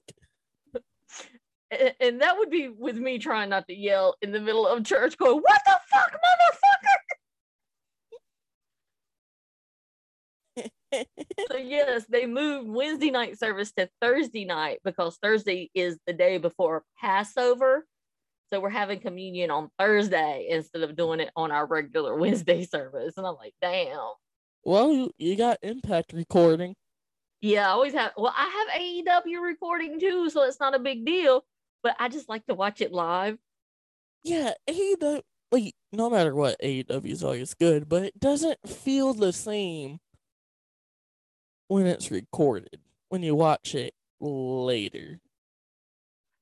And 2.00 2.22
that 2.22 2.38
would 2.38 2.50
be 2.50 2.70
with 2.70 2.98
me 2.98 3.18
trying 3.18 3.50
not 3.50 3.68
to 3.68 3.76
yell 3.76 4.16
in 4.22 4.32
the 4.32 4.40
middle 4.40 4.68
of 4.68 4.84
church, 4.84 5.18
going, 5.18 5.38
What 5.40 5.62
the 5.66 5.80
fuck, 5.94 6.12
motherfucker? 6.12 6.66
So 11.52 11.58
yes, 11.58 12.06
they 12.08 12.26
moved 12.26 12.70
Wednesday 12.70 13.12
night 13.12 13.38
service 13.38 13.74
to 13.74 13.90
Thursday 14.02 14.46
night 14.46 14.80
because 14.86 15.18
Thursday 15.22 15.70
is 15.74 15.98
the 16.08 16.14
day 16.14 16.38
before 16.38 16.84
Passover. 17.02 17.86
So 18.50 18.62
we're 18.62 18.70
having 18.70 19.00
communion 19.02 19.52
on 19.52 19.70
Thursday 19.78 20.48
instead 20.50 20.84
of 20.84 20.96
doing 20.96 21.20
it 21.20 21.32
on 21.36 21.52
our 21.52 21.66
regular 21.66 22.16
Wednesday 22.20 22.64
service. 22.66 23.16
And 23.18 23.28
I'm 23.28 23.36
like, 23.36 23.54
damn. 23.62 24.12
well, 24.64 24.94
you, 24.94 25.12
you 25.18 25.36
got 25.36 25.58
Impact 25.62 26.14
recording. 26.14 26.76
Yeah, 27.42 27.68
I 27.68 27.72
always 27.72 27.94
have 27.94 28.12
well, 28.18 28.34
I 28.36 28.66
have 29.06 29.26
AEW 29.26 29.42
recording 29.42 30.00
too, 30.00 30.30
so 30.30 30.44
it's 30.44 30.60
not 30.60 30.76
a 30.76 30.80
big 30.80 31.06
deal. 31.06 31.44
But 31.84 31.96
I 32.00 32.10
just 32.10 32.30
like 32.30 32.46
to 32.48 32.56
watch 32.56 32.82
it 32.82 32.92
live. 32.92 33.38
Yeah, 34.24 34.54
AEW. 34.68 35.22
Like, 35.52 35.76
no 35.92 36.10
matter 36.10 36.34
what, 36.34 36.60
AEW 36.62 37.12
is 37.12 37.24
always 37.24 37.54
good, 37.54 37.88
but 37.88 38.04
it 38.04 38.20
doesn't 38.20 38.58
feel 38.68 39.14
the 39.14 39.32
same 39.32 40.00
when 41.68 41.86
it's 41.86 42.10
recorded. 42.10 42.80
When 43.10 43.22
you 43.22 43.36
watch 43.36 43.76
it 43.76 43.94
later. 44.20 45.20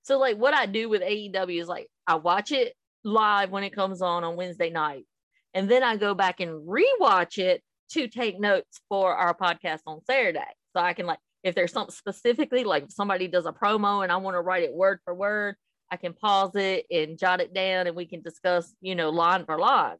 So 0.03 0.17
like 0.17 0.37
what 0.37 0.53
I 0.53 0.65
do 0.65 0.89
with 0.89 1.01
AEW 1.01 1.61
is 1.61 1.67
like 1.67 1.87
I 2.07 2.15
watch 2.15 2.51
it 2.51 2.73
live 3.03 3.51
when 3.51 3.63
it 3.63 3.75
comes 3.75 4.01
on 4.01 4.23
on 4.23 4.35
Wednesday 4.35 4.69
night, 4.69 5.05
and 5.53 5.69
then 5.69 5.83
I 5.83 5.97
go 5.97 6.13
back 6.13 6.39
and 6.39 6.67
rewatch 6.67 7.37
it 7.37 7.61
to 7.91 8.07
take 8.07 8.39
notes 8.39 8.81
for 8.89 9.13
our 9.15 9.35
podcast 9.35 9.81
on 9.85 10.03
Saturday. 10.05 10.39
So 10.75 10.81
I 10.81 10.93
can 10.93 11.05
like 11.05 11.19
if 11.43 11.55
there's 11.55 11.71
something 11.71 11.93
specifically 11.93 12.63
like 12.63 12.83
if 12.83 12.91
somebody 12.91 13.27
does 13.27 13.45
a 13.45 13.51
promo 13.51 14.03
and 14.03 14.11
I 14.11 14.17
want 14.17 14.35
to 14.35 14.41
write 14.41 14.63
it 14.63 14.73
word 14.73 14.99
for 15.03 15.13
word, 15.13 15.55
I 15.91 15.97
can 15.97 16.13
pause 16.13 16.55
it 16.55 16.85
and 16.89 17.17
jot 17.17 17.41
it 17.41 17.53
down 17.53 17.87
and 17.87 17.95
we 17.95 18.05
can 18.05 18.21
discuss, 18.21 18.73
you 18.81 18.95
know, 18.95 19.09
line 19.09 19.45
for 19.45 19.57
line. 19.59 19.97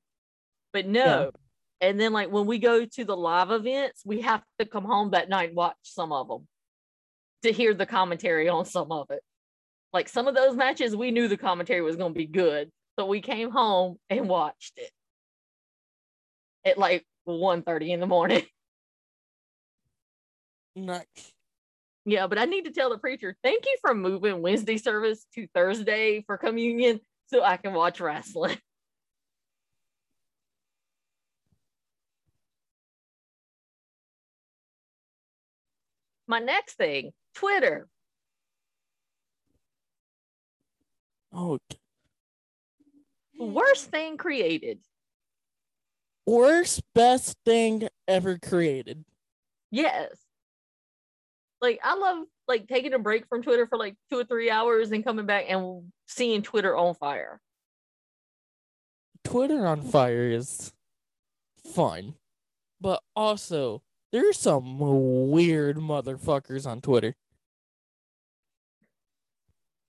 But 0.71 0.87
no. 0.87 1.31
And 1.81 1.99
then 1.99 2.13
like 2.13 2.31
when 2.31 2.45
we 2.45 2.59
go 2.59 2.85
to 2.85 3.05
the 3.05 3.17
live 3.17 3.51
events, 3.51 4.03
we 4.05 4.21
have 4.21 4.41
to 4.59 4.65
come 4.65 4.85
home 4.85 5.11
that 5.11 5.29
night 5.29 5.49
and 5.49 5.57
watch 5.57 5.75
some 5.83 6.13
of 6.13 6.29
them 6.29 6.47
to 7.43 7.51
hear 7.51 7.73
the 7.73 7.85
commentary 7.85 8.47
on 8.47 8.65
some 8.65 8.91
of 8.91 9.07
it 9.11 9.21
like 9.93 10.09
some 10.09 10.27
of 10.27 10.35
those 10.35 10.55
matches 10.55 10.95
we 10.95 11.11
knew 11.11 11.27
the 11.27 11.37
commentary 11.37 11.81
was 11.81 11.95
going 11.95 12.13
to 12.13 12.17
be 12.17 12.25
good 12.25 12.69
so 12.97 13.05
we 13.05 13.21
came 13.21 13.51
home 13.51 13.97
and 14.09 14.27
watched 14.27 14.73
it 14.77 14.91
at 16.65 16.77
like 16.77 17.05
1.30 17.27 17.89
in 17.89 17.99
the 17.99 18.07
morning 18.07 18.43
Nice. 20.75 21.33
yeah 22.05 22.27
but 22.27 22.39
i 22.39 22.45
need 22.45 22.65
to 22.65 22.71
tell 22.71 22.89
the 22.89 22.97
preacher 22.97 23.35
thank 23.43 23.65
you 23.65 23.75
for 23.81 23.93
moving 23.93 24.41
wednesday 24.41 24.77
service 24.77 25.25
to 25.35 25.47
thursday 25.53 26.23
for 26.25 26.37
communion 26.37 26.99
so 27.27 27.43
i 27.43 27.57
can 27.57 27.73
watch 27.73 27.99
wrestling 27.99 28.57
my 36.27 36.39
next 36.39 36.75
thing 36.75 37.11
twitter 37.35 37.87
Oh, 41.35 41.57
worst 43.39 43.89
thing 43.89 44.17
created 44.17 44.79
worst 46.25 46.81
best 46.93 47.35
thing 47.45 47.87
ever 48.07 48.37
created. 48.37 49.03
Yes. 49.71 50.09
Like 51.63 51.79
I 51.81 51.95
love 51.95 52.25
like 52.49 52.67
taking 52.67 52.93
a 52.93 52.99
break 52.99 53.25
from 53.29 53.41
Twitter 53.41 53.65
for 53.65 53.77
like 53.77 53.95
two 54.11 54.19
or 54.19 54.25
three 54.25 54.51
hours 54.51 54.91
and 54.91 55.01
coming 55.01 55.25
back 55.25 55.45
and 55.47 55.93
seeing 56.09 56.41
Twitter 56.41 56.75
on 56.75 56.93
fire. 56.93 57.39
Twitter 59.23 59.65
on 59.65 59.81
fire 59.81 60.29
is 60.29 60.73
fun, 61.73 62.15
but 62.81 63.01
also 63.15 63.81
there's 64.11 64.37
some 64.37 64.77
weird 65.31 65.77
motherfuckers 65.77 66.67
on 66.67 66.81
Twitter. 66.81 67.15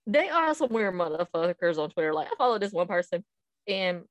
They 0.07 0.29
are 0.29 0.53
some 0.53 0.69
weird 0.69 0.93
motherfuckers 0.93 1.77
on 1.77 1.89
Twitter. 1.89 2.13
Like 2.13 2.29
I 2.31 2.35
follow 2.37 2.57
this 2.57 2.71
one 2.71 2.87
person 2.87 3.25
and 3.67 4.03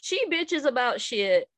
she 0.00 0.24
bitches 0.30 0.64
about 0.64 1.02
shit, 1.02 1.50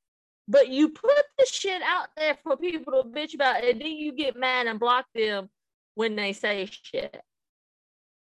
but 0.48 0.66
you 0.70 0.88
put 0.88 1.25
the 1.46 1.52
shit 1.52 1.82
out 1.82 2.08
there 2.16 2.36
for 2.42 2.56
people 2.56 3.02
to 3.02 3.08
bitch 3.08 3.34
about, 3.34 3.64
and 3.64 3.80
then 3.80 3.92
you 3.92 4.12
get 4.12 4.36
mad 4.36 4.66
and 4.66 4.80
block 4.80 5.06
them 5.14 5.48
when 5.94 6.16
they 6.16 6.32
say 6.32 6.68
shit. 6.70 7.20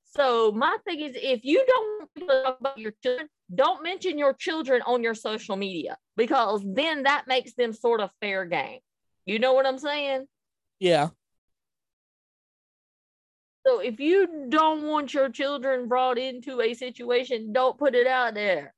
So 0.05 0.53
my 0.53 0.77
thing 0.87 1.01
is, 1.01 1.17
if 1.17 1.45
you 1.45 1.65
don't 1.67 1.99
want 1.99 2.15
people 2.15 2.29
to 2.29 2.43
talk 2.43 2.61
about 2.61 2.79
your 2.79 2.93
children, 3.03 3.29
don't 3.55 3.83
mention 3.83 4.19
your 4.19 4.35
children 4.35 4.83
on 4.87 5.03
your 5.03 5.15
social 5.15 5.57
media 5.57 5.97
because 6.17 6.63
then 6.65 7.05
that 7.05 7.27
makes 7.27 7.55
them 7.55 7.73
sort 7.73 8.01
of 8.01 8.11
fair 8.21 8.45
game. 8.45 8.81
You 9.27 9.39
know 9.39 9.53
what 9.53 9.67
I'm 9.67 9.79
saying? 9.79 10.27
Yeah, 10.81 11.09
So 13.67 13.81
if 13.81 14.01
you 14.01 14.47
don't 14.49 14.85
want 14.85 15.13
your 15.13 15.29
children 15.29 15.89
brought 15.89 16.17
into 16.17 16.63
a 16.63 16.73
situation, 16.75 17.53
don't 17.53 17.77
put 17.77 17.95
it 17.95 18.07
out 18.07 18.35
there. 18.35 18.75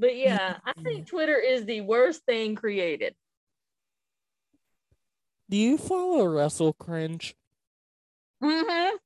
But 0.00 0.16
yeah, 0.16 0.56
I 0.64 0.72
think 0.82 1.06
Twitter 1.06 1.36
is 1.36 1.66
the 1.66 1.82
worst 1.82 2.24
thing 2.24 2.54
created. 2.54 3.14
Do 5.50 5.58
you 5.58 5.76
follow 5.76 6.24
Russell 6.24 6.72
Cringe? 6.72 7.34
Mm-hmm. 8.42 8.96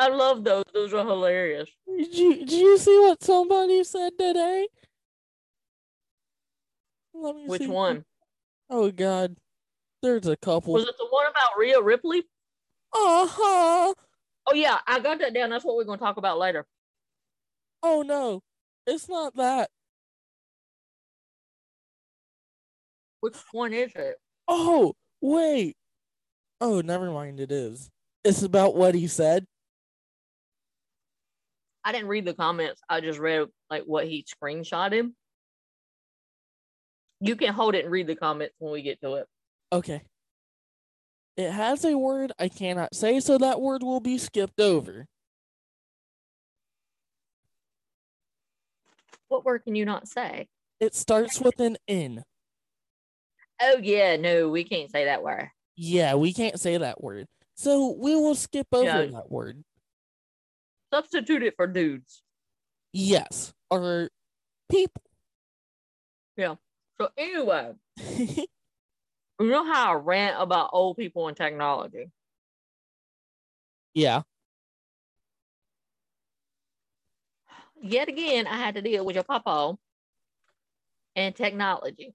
I 0.00 0.08
love 0.08 0.44
those. 0.44 0.64
Those 0.72 0.94
are 0.94 1.04
hilarious. 1.04 1.68
Did 1.86 2.14
you, 2.14 2.36
did 2.36 2.52
you 2.52 2.78
see 2.78 2.98
what 3.00 3.22
somebody 3.22 3.84
said 3.84 4.12
today? 4.18 4.68
Let 7.12 7.36
me 7.36 7.46
Which 7.46 7.62
see. 7.62 7.68
one? 7.68 8.04
Oh 8.70 8.90
God, 8.90 9.36
there's 10.02 10.26
a 10.26 10.36
couple. 10.36 10.72
Was 10.72 10.84
it 10.84 10.96
the 10.96 11.06
one 11.10 11.26
about 11.26 11.58
Rhea 11.58 11.82
Ripley? 11.82 12.20
Uh 12.94 13.26
huh. 13.28 13.94
Oh 14.46 14.54
yeah, 14.54 14.78
I 14.86 15.00
got 15.00 15.18
that 15.18 15.34
down. 15.34 15.50
That's 15.50 15.66
what 15.66 15.76
we're 15.76 15.84
gonna 15.84 15.98
talk 15.98 16.16
about 16.16 16.38
later. 16.38 16.66
Oh 17.82 18.02
no, 18.02 18.42
it's 18.86 19.08
not 19.08 19.36
that. 19.36 19.68
Which 23.20 23.36
one 23.52 23.72
is 23.72 23.92
it? 23.94 24.16
Oh 24.46 24.94
wait. 25.20 25.76
Oh, 26.60 26.80
never 26.80 27.10
mind. 27.10 27.40
It 27.40 27.52
is. 27.52 27.88
It's 28.24 28.42
about 28.42 28.74
what 28.74 28.94
he 28.94 29.06
said. 29.06 29.44
I 31.84 31.92
didn't 31.92 32.08
read 32.08 32.26
the 32.26 32.34
comments. 32.34 32.80
I 32.88 33.00
just 33.00 33.18
read 33.18 33.46
like 33.70 33.84
what 33.84 34.06
he 34.06 34.24
screenshotted. 34.24 35.12
You 37.20 37.36
can 37.36 37.52
hold 37.52 37.74
it 37.74 37.84
and 37.84 37.92
read 37.92 38.06
the 38.06 38.14
comments 38.14 38.54
when 38.58 38.72
we 38.72 38.82
get 38.82 39.00
to 39.00 39.14
it. 39.14 39.26
Okay. 39.72 40.02
It 41.36 41.50
has 41.50 41.84
a 41.84 41.96
word 41.96 42.32
I 42.38 42.48
cannot 42.48 42.94
say, 42.94 43.20
so 43.20 43.38
that 43.38 43.60
word 43.60 43.82
will 43.82 44.00
be 44.00 44.18
skipped 44.18 44.60
over. 44.60 45.06
What 49.28 49.44
word 49.44 49.62
can 49.64 49.74
you 49.74 49.84
not 49.84 50.08
say? 50.08 50.48
It 50.80 50.94
starts 50.94 51.40
with 51.40 51.60
an 51.60 51.76
N. 51.86 52.24
Oh 53.60 53.78
yeah, 53.82 54.16
no, 54.16 54.48
we 54.48 54.64
can't 54.64 54.90
say 54.90 55.06
that 55.06 55.22
word. 55.22 55.50
Yeah, 55.76 56.14
we 56.14 56.32
can't 56.32 56.58
say 56.58 56.76
that 56.76 57.02
word. 57.02 57.26
So 57.54 57.96
we 57.98 58.14
will 58.14 58.34
skip 58.34 58.68
over 58.72 59.06
that 59.06 59.30
word. 59.30 59.64
Substitute 60.92 61.42
it 61.42 61.54
for 61.56 61.66
dudes. 61.66 62.22
Yes. 62.92 63.52
Or 63.70 64.08
people. 64.70 65.02
Yeah. 66.36 66.54
So 67.00 67.08
anyway, 67.16 67.72
you 68.18 68.46
know 69.40 69.64
how 69.64 69.92
I 69.92 69.94
rant 69.94 70.36
about 70.40 70.70
old 70.72 70.96
people 70.96 71.28
and 71.28 71.36
technology. 71.36 72.10
yeah. 73.94 74.22
Yet 77.80 78.08
again, 78.08 78.46
I 78.48 78.56
had 78.56 78.74
to 78.74 78.82
deal 78.82 79.04
with 79.04 79.14
your 79.14 79.24
papa 79.24 79.76
and 81.14 81.34
technology. 81.34 82.14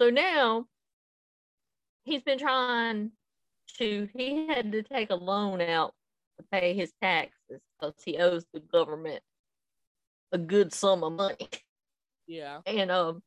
So 0.00 0.08
now 0.08 0.64
he's 2.04 2.22
been 2.22 2.38
trying 2.38 3.10
to, 3.78 4.08
he 4.14 4.46
had 4.46 4.72
to 4.72 4.82
take 4.82 5.10
a 5.10 5.14
loan 5.14 5.60
out 5.60 5.92
to 6.38 6.46
pay 6.50 6.72
his 6.72 6.90
taxes 7.02 7.60
because 7.78 7.94
he 8.04 8.16
owes 8.16 8.46
the 8.54 8.60
government 8.60 9.22
a 10.32 10.38
good 10.38 10.72
sum 10.72 11.04
of 11.04 11.12
money. 11.12 11.48
Yeah. 12.26 12.60
And 12.64 12.90
um 12.90 13.22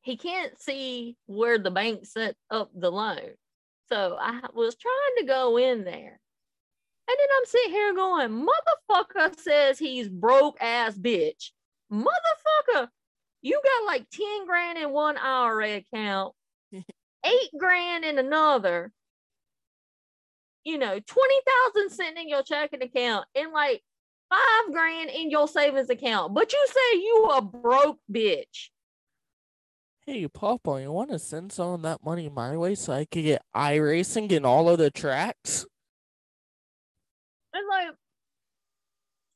he 0.00 0.16
can't 0.16 0.58
see 0.60 1.16
where 1.26 1.58
the 1.58 1.70
bank 1.70 2.06
set 2.06 2.34
up 2.50 2.70
the 2.74 2.90
loan. 2.90 3.30
So 3.88 4.16
I 4.20 4.40
was 4.54 4.76
trying 4.76 5.16
to 5.18 5.24
go 5.26 5.56
in 5.58 5.84
there. 5.84 6.20
And 7.08 7.16
then 7.18 7.28
I'm 7.38 7.44
sitting 7.44 7.72
here 7.72 7.94
going, 7.94 8.46
motherfucker 8.46 9.38
says 9.38 9.78
he's 9.78 10.08
broke 10.08 10.56
ass 10.60 10.96
bitch. 10.96 11.50
Motherfucker, 11.92 12.88
you 13.46 13.60
got 13.62 13.86
like 13.86 14.10
10 14.10 14.46
grand 14.46 14.76
in 14.76 14.90
one 14.90 15.16
IRA 15.16 15.76
account, 15.76 16.34
eight 16.72 17.50
grand 17.56 18.04
in 18.04 18.18
another, 18.18 18.90
you 20.64 20.78
know, 20.78 20.98
20,000 20.98 21.90
sitting 21.90 22.22
in 22.22 22.28
your 22.28 22.42
checking 22.42 22.82
account, 22.82 23.24
and 23.36 23.52
like 23.52 23.82
five 24.30 24.72
grand 24.72 25.10
in 25.10 25.30
your 25.30 25.46
savings 25.46 25.90
account. 25.90 26.34
But 26.34 26.52
you 26.52 26.66
say 26.66 26.98
you 26.98 27.30
a 27.36 27.40
broke 27.40 28.00
bitch. 28.10 28.70
Hey, 30.04 30.26
Papa, 30.26 30.80
you 30.82 30.90
want 30.90 31.10
to 31.10 31.18
send 31.20 31.52
some 31.52 31.68
of 31.68 31.82
that 31.82 32.04
money 32.04 32.28
my 32.28 32.56
way 32.56 32.74
so 32.74 32.94
I 32.94 33.04
could 33.04 33.22
get 33.22 33.42
iRacing 33.54 34.32
in 34.32 34.44
all 34.44 34.68
of 34.68 34.78
the 34.78 34.90
tracks? 34.90 35.66
And 37.52 37.64
like, 37.68 37.94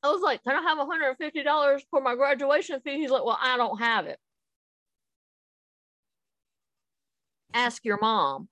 I 0.03 0.09
was 0.09 0.21
like, 0.21 0.43
can 0.43 0.55
I 0.55 0.61
have 0.61 0.79
$150 0.79 1.81
for 1.89 2.01
my 2.01 2.15
graduation 2.15 2.79
fee? 2.81 2.97
He's 2.97 3.11
like, 3.11 3.23
well, 3.23 3.37
I 3.39 3.57
don't 3.57 3.77
have 3.79 4.07
it. 4.07 4.17
Ask 7.53 7.85
your 7.85 7.99
mom. 7.99 8.47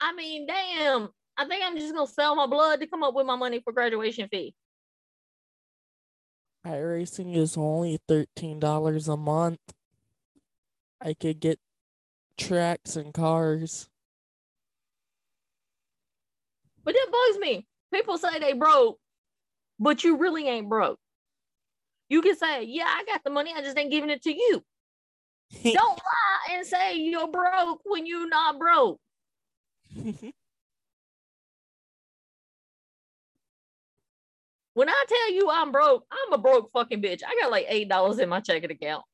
I 0.00 0.12
mean, 0.12 0.46
damn. 0.46 1.08
I 1.36 1.46
think 1.46 1.64
I'm 1.64 1.78
just 1.78 1.94
gonna 1.94 2.06
sell 2.06 2.36
my 2.36 2.46
blood 2.46 2.80
to 2.80 2.86
come 2.86 3.02
up 3.02 3.14
with 3.14 3.26
my 3.26 3.36
money 3.36 3.60
for 3.64 3.72
graduation 3.72 4.28
fee. 4.28 4.54
iRacing 6.66 7.36
is 7.36 7.56
only 7.56 7.98
$13 8.08 9.08
a 9.08 9.16
month. 9.16 9.60
I 11.00 11.14
could 11.14 11.40
get 11.40 11.58
tracks 12.38 12.96
and 12.96 13.12
cars. 13.12 13.88
But 16.84 16.94
that 16.94 17.08
bugs 17.10 17.38
me. 17.38 17.66
People 17.94 18.18
say 18.18 18.40
they 18.40 18.54
broke, 18.54 18.98
but 19.78 20.02
you 20.02 20.16
really 20.16 20.48
ain't 20.48 20.68
broke. 20.68 20.98
You 22.08 22.22
can 22.22 22.36
say, 22.36 22.64
yeah, 22.64 22.86
I 22.88 23.04
got 23.04 23.22
the 23.22 23.30
money, 23.30 23.52
I 23.56 23.62
just 23.62 23.78
ain't 23.78 23.92
giving 23.92 24.10
it 24.10 24.22
to 24.22 24.32
you. 24.32 24.62
Don't 25.62 25.76
lie 25.76 26.56
and 26.56 26.66
say 26.66 26.96
you're 26.96 27.28
broke 27.28 27.82
when 27.84 28.04
you're 28.04 28.28
not 28.28 28.58
broke. 28.58 28.98
When 34.76 34.88
I 34.88 35.04
tell 35.08 35.32
you 35.32 35.48
I'm 35.52 35.70
broke, 35.70 36.04
I'm 36.10 36.32
a 36.32 36.38
broke 36.38 36.72
fucking 36.72 37.00
bitch. 37.00 37.22
I 37.24 37.38
got 37.40 37.52
like 37.52 37.66
eight 37.68 37.88
dollars 37.88 38.18
in 38.18 38.28
my 38.28 38.40
checking 38.40 38.72
account. 38.72 39.04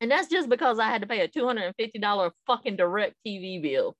And 0.00 0.10
that's 0.10 0.26
just 0.26 0.48
because 0.48 0.80
I 0.80 0.88
had 0.88 1.02
to 1.02 1.06
pay 1.06 1.20
a 1.20 1.28
$250 1.28 2.30
fucking 2.48 2.74
direct 2.74 3.14
TV 3.24 3.62
bill. 3.62 3.94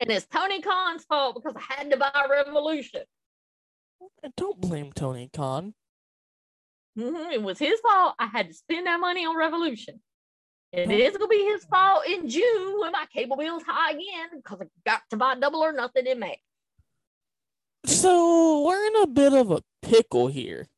And 0.00 0.10
it's 0.10 0.26
Tony 0.26 0.60
Khan's 0.60 1.04
fault 1.04 1.34
because 1.34 1.54
I 1.56 1.74
had 1.74 1.90
to 1.90 1.96
buy 1.96 2.26
Revolution. 2.30 3.02
Don't 4.36 4.60
blame 4.60 4.92
Tony 4.92 5.28
Khan. 5.32 5.74
Mhm, 6.96 7.32
It 7.32 7.42
was 7.42 7.58
his 7.58 7.80
fault. 7.80 8.14
I 8.18 8.26
had 8.26 8.48
to 8.48 8.54
spend 8.54 8.86
that 8.86 9.00
money 9.00 9.26
on 9.26 9.36
Revolution. 9.36 10.00
And 10.72 10.92
it's 10.92 11.16
gonna 11.16 11.28
be 11.28 11.44
his 11.44 11.64
fault 11.64 12.06
in 12.06 12.28
June 12.28 12.80
when 12.80 12.92
my 12.92 13.06
cable 13.06 13.36
bill's 13.36 13.62
high 13.62 13.92
again 13.92 14.28
because 14.36 14.60
I 14.60 14.66
got 14.84 15.02
to 15.10 15.16
buy 15.16 15.34
double 15.34 15.60
or 15.60 15.72
nothing 15.72 16.06
in 16.06 16.18
May. 16.18 16.40
So 17.86 18.66
we're 18.66 18.86
in 18.86 18.96
a 19.02 19.06
bit 19.06 19.32
of 19.32 19.50
a 19.50 19.62
pickle 19.82 20.28
here. 20.28 20.68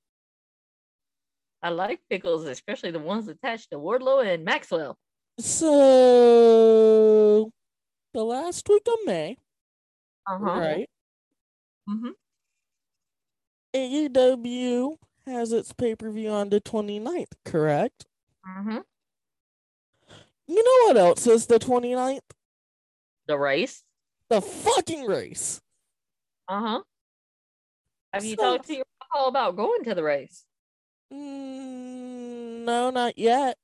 I 1.62 1.70
like 1.70 2.00
pickles, 2.08 2.44
especially 2.46 2.92
the 2.92 3.00
ones 3.00 3.28
attached 3.28 3.70
to 3.70 3.78
Wardlow 3.78 4.24
and 4.24 4.44
Maxwell. 4.44 4.96
So 5.38 7.50
the 8.12 8.24
last 8.24 8.68
week 8.68 8.86
of 8.86 8.98
May, 9.06 9.36
Uh-huh. 10.26 10.44
right? 10.44 10.90
Mhm. 11.88 12.14
AEW 13.74 14.96
has 15.26 15.52
its 15.52 15.72
pay 15.72 15.94
per 15.94 16.10
view 16.10 16.30
on 16.30 16.48
the 16.50 16.60
29th, 16.60 17.32
correct? 17.44 18.06
Mm-hmm. 18.46 18.78
You 20.48 20.64
know 20.64 20.86
what 20.88 20.96
else 20.96 21.26
is 21.26 21.46
the 21.46 21.58
29th? 21.58 22.20
The 23.26 23.38
race. 23.38 23.84
The 24.28 24.40
fucking 24.40 25.06
race. 25.06 25.60
Uh-huh. 26.48 26.82
Have 28.12 28.24
you 28.24 28.34
So- 28.36 28.56
talked 28.56 28.66
to 28.66 28.74
your 28.76 28.84
papa 29.00 29.28
about 29.28 29.56
going 29.56 29.84
to 29.84 29.94
the 29.94 30.02
race? 30.02 30.46
Mm, 31.12 32.64
no, 32.64 32.90
not 32.90 33.16
yet. 33.18 33.56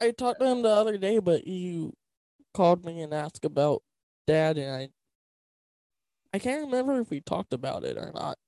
I 0.00 0.10
talked 0.10 0.40
to 0.40 0.46
him 0.46 0.62
the 0.62 0.68
other 0.70 0.98
day, 0.98 1.20
but 1.20 1.46
you 1.46 1.92
called 2.54 2.84
me 2.84 3.00
and 3.02 3.12
asked 3.12 3.44
about 3.44 3.82
dad, 4.26 4.58
and 4.58 4.70
I 4.70 4.88
I 6.34 6.38
can't 6.38 6.64
remember 6.64 7.00
if 7.00 7.10
we 7.10 7.20
talked 7.20 7.52
about 7.52 7.84
it 7.84 7.96
or 7.96 8.12
not. 8.14 8.38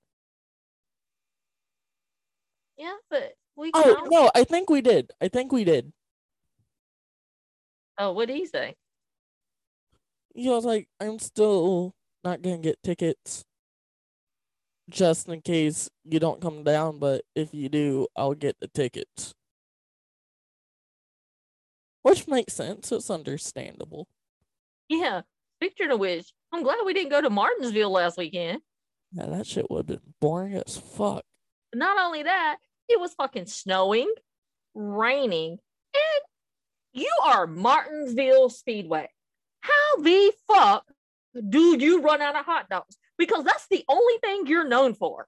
Yeah, 2.76 2.96
but 3.10 3.34
we 3.56 3.70
Oh 3.74 4.06
no, 4.10 4.30
I 4.34 4.44
think 4.44 4.70
we 4.70 4.80
did. 4.80 5.12
I 5.20 5.28
think 5.28 5.52
we 5.52 5.64
did. 5.64 5.92
Oh, 7.98 8.12
what 8.12 8.28
did 8.28 8.36
he 8.36 8.46
say? 8.46 8.74
He 10.34 10.48
was 10.48 10.64
like, 10.64 10.88
"I'm 11.00 11.18
still 11.18 11.94
not 12.24 12.42
gonna 12.42 12.58
get 12.58 12.82
tickets 12.82 13.44
just 14.90 15.28
in 15.28 15.40
case 15.40 15.88
you 16.04 16.18
don't 16.18 16.40
come 16.40 16.64
down, 16.64 16.98
but 16.98 17.24
if 17.34 17.54
you 17.54 17.68
do, 17.68 18.06
I'll 18.16 18.34
get 18.34 18.56
the 18.60 18.68
tickets. 18.68 19.34
Which 22.04 22.28
makes 22.28 22.52
sense. 22.52 22.92
It's 22.92 23.08
understandable. 23.08 24.06
Yeah. 24.90 25.22
Speaking 25.56 25.90
of 25.90 25.98
which, 25.98 26.32
I'm 26.52 26.62
glad 26.62 26.76
we 26.84 26.92
didn't 26.92 27.08
go 27.10 27.22
to 27.22 27.30
Martinsville 27.30 27.90
last 27.90 28.18
weekend. 28.18 28.60
Yeah, 29.12 29.26
that 29.26 29.46
shit 29.46 29.70
would 29.70 29.88
have 29.88 30.02
been 30.02 30.12
boring 30.20 30.54
as 30.54 30.76
fuck. 30.76 31.24
Not 31.74 31.98
only 31.98 32.24
that, 32.24 32.58
it 32.90 33.00
was 33.00 33.14
fucking 33.14 33.46
snowing, 33.46 34.12
raining, 34.74 35.52
and 35.94 36.22
you 36.92 37.10
are 37.24 37.46
Martinsville 37.46 38.50
Speedway. 38.50 39.08
How 39.60 39.96
the 40.02 40.32
fuck 40.46 40.84
do 41.48 41.78
you 41.78 42.02
run 42.02 42.20
out 42.20 42.36
of 42.36 42.44
hot 42.44 42.68
dogs? 42.68 42.98
Because 43.16 43.44
that's 43.44 43.66
the 43.68 43.82
only 43.88 44.18
thing 44.18 44.46
you're 44.46 44.68
known 44.68 44.94
for. 44.94 45.26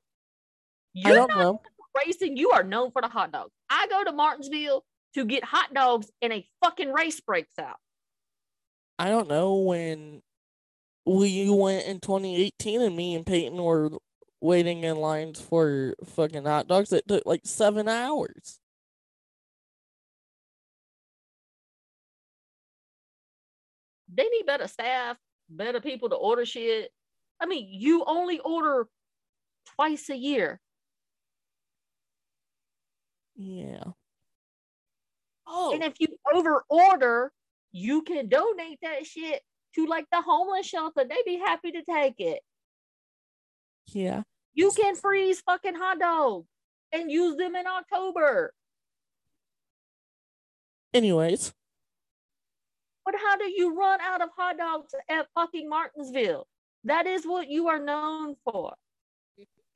I 0.95 1.09
You're 1.09 1.17
don't 1.17 1.29
not 1.29 1.39
know. 1.39 1.63
racing, 2.05 2.37
you 2.37 2.51
are 2.51 2.63
known 2.65 2.91
for 2.91 3.01
the 3.01 3.09
hot 3.09 3.33
dogs. 3.33 3.53
I 3.71 3.87
go 3.89 4.05
to 4.05 4.13
Martinsville 4.13 4.85
to 5.17 5.25
get 5.25 5.43
hot 5.43 5.73
dogs 5.73 6.11
and 6.21 6.31
a 6.31 6.47
fucking 6.63 6.93
race 6.93 7.21
breaks 7.21 7.59
out. 7.59 7.79
I 8.99 9.09
don't 9.09 9.29
know 9.29 9.55
when 9.57 10.21
we 11.07 11.49
went 11.49 11.87
in 11.87 12.01
2018 12.01 12.83
and 12.83 12.95
me 12.95 13.15
and 13.15 13.25
Peyton 13.25 13.57
were 13.57 13.93
waiting 14.43 14.85
in 14.85 14.97
lines 14.97 15.41
for 15.41 15.95
fucking 16.05 16.45
hot 16.45 16.69
dogs. 16.69 16.93
It 16.93 17.09
took 17.09 17.25
like 17.25 17.41
seven 17.45 17.89
hours. 17.89 18.61
They 24.15 24.25
need 24.25 24.45
better 24.45 24.69
staff, 24.69 25.17
better 25.49 25.81
people 25.81 26.11
to 26.11 26.17
order 26.17 26.45
shit. 26.45 26.91
I 27.41 27.47
mean, 27.47 27.67
you 27.71 28.05
only 28.07 28.39
order 28.41 28.87
twice 29.77 30.11
a 30.11 30.17
year. 30.17 30.61
Yeah. 33.35 33.93
Oh, 35.47 35.73
And 35.73 35.83
if 35.85 35.95
you 36.01 36.09
over 36.35 36.65
order, 36.69 37.33
you 37.73 38.03
can 38.03 38.29
donate 38.29 38.79
that 38.83 39.07
shit 39.07 39.43
to 39.75 39.87
like 39.87 40.07
the 40.11 40.21
homeless 40.23 40.67
shelter. 40.67 41.05
They'd 41.09 41.25
be 41.27 41.39
happy 41.39 41.73
to 41.73 41.83
take 41.83 42.15
it. 42.19 42.41
yeah. 43.93 44.23
You 44.55 44.71
can 44.75 44.97
freeze 44.97 45.43
fucking 45.43 45.75
hot 45.75 45.99
dogs 45.99 46.49
and 46.91 47.11
use 47.13 47.37
them 47.37 47.55
in 47.55 47.67
October. 47.67 48.55
Anyways, 50.95 51.53
But 53.05 53.15
how 53.23 53.37
do 53.37 53.45
you 53.51 53.79
run 53.79 54.01
out 54.01 54.23
of 54.23 54.31
hot 54.37 54.57
dogs 54.57 54.95
at 55.11 55.27
fucking 55.35 55.69
Martinsville? 55.69 56.47
That 56.85 57.07
is 57.07 57.27
what 57.27 57.49
you 57.49 57.69
are 57.69 57.79
known 57.79 58.37
for. 58.45 58.75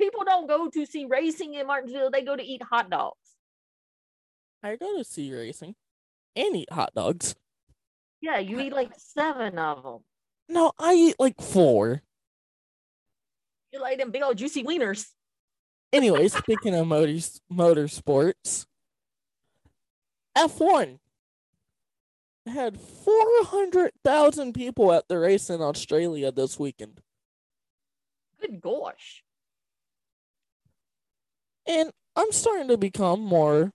People 0.01 0.25
don't 0.25 0.47
go 0.49 0.71
to 0.71 0.87
see 0.87 1.05
racing 1.05 1.55
in 1.55 1.67
Martinsville, 1.67 2.11
they 2.11 2.23
go 2.23 2.35
to 2.35 2.43
eat 2.43 2.63
hot 2.63 2.89
dogs. 2.89 3.30
I 4.63 4.77
go 4.77 4.99
to 4.99 5.05
see 5.05 5.33
racing 5.33 5.75
and 6.37 6.57
eat 6.57 6.73
hot 6.73 6.93
dogs. 6.95 7.35
Yeah, 8.21 8.39
you 8.39 8.61
eat 8.61 8.73
like 8.73 8.93
seven 8.99 9.59
of 9.59 9.83
them. 9.83 10.01
No, 10.49 10.73
I 10.79 10.95
eat 10.95 11.17
like 11.19 11.41
four. 11.41 12.03
You 13.73 13.81
like 13.81 13.99
them 13.99 14.11
big 14.11 14.23
old 14.23 14.37
juicy 14.37 14.63
wieners. 14.65 15.07
Anyway, 15.93 16.29
speaking 16.29 16.75
of 16.75 16.87
motors, 16.87 17.41
motorsports, 17.51 18.67
F1 20.37 20.99
had 22.47 22.79
400,000 22.81 24.53
people 24.53 24.93
at 24.93 25.09
the 25.09 25.19
race 25.19 25.51
in 25.51 25.61
Australia 25.61 26.33
this 26.33 26.59
weekend. 26.59 27.01
Good 28.41 28.61
gosh. 28.61 29.23
And 31.67 31.93
I'm 32.17 32.33
starting 32.33 32.69
to 32.69 32.77
become 32.77 33.21
more 33.21 33.73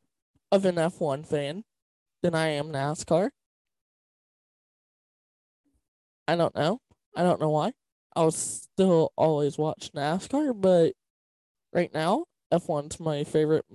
of 0.52 0.66
an 0.66 0.76
F1 0.76 1.26
fan 1.28 1.64
than 2.22 2.36
I 2.36 2.48
am 2.50 2.72
NASCAR. 2.72 3.30
I 6.28 6.36
don't 6.36 6.56
know. 6.56 6.80
I 7.16 7.24
don't 7.24 7.40
know 7.40 7.50
why. 7.50 7.74
I'll 8.16 8.32
still 8.32 9.12
always 9.16 9.58
watch 9.58 9.92
NASCAR, 9.94 10.60
but 10.60 10.94
right 11.74 11.94
now, 11.94 12.26
F1's 12.52 13.00
my 13.00 13.24
favorite 13.24 13.66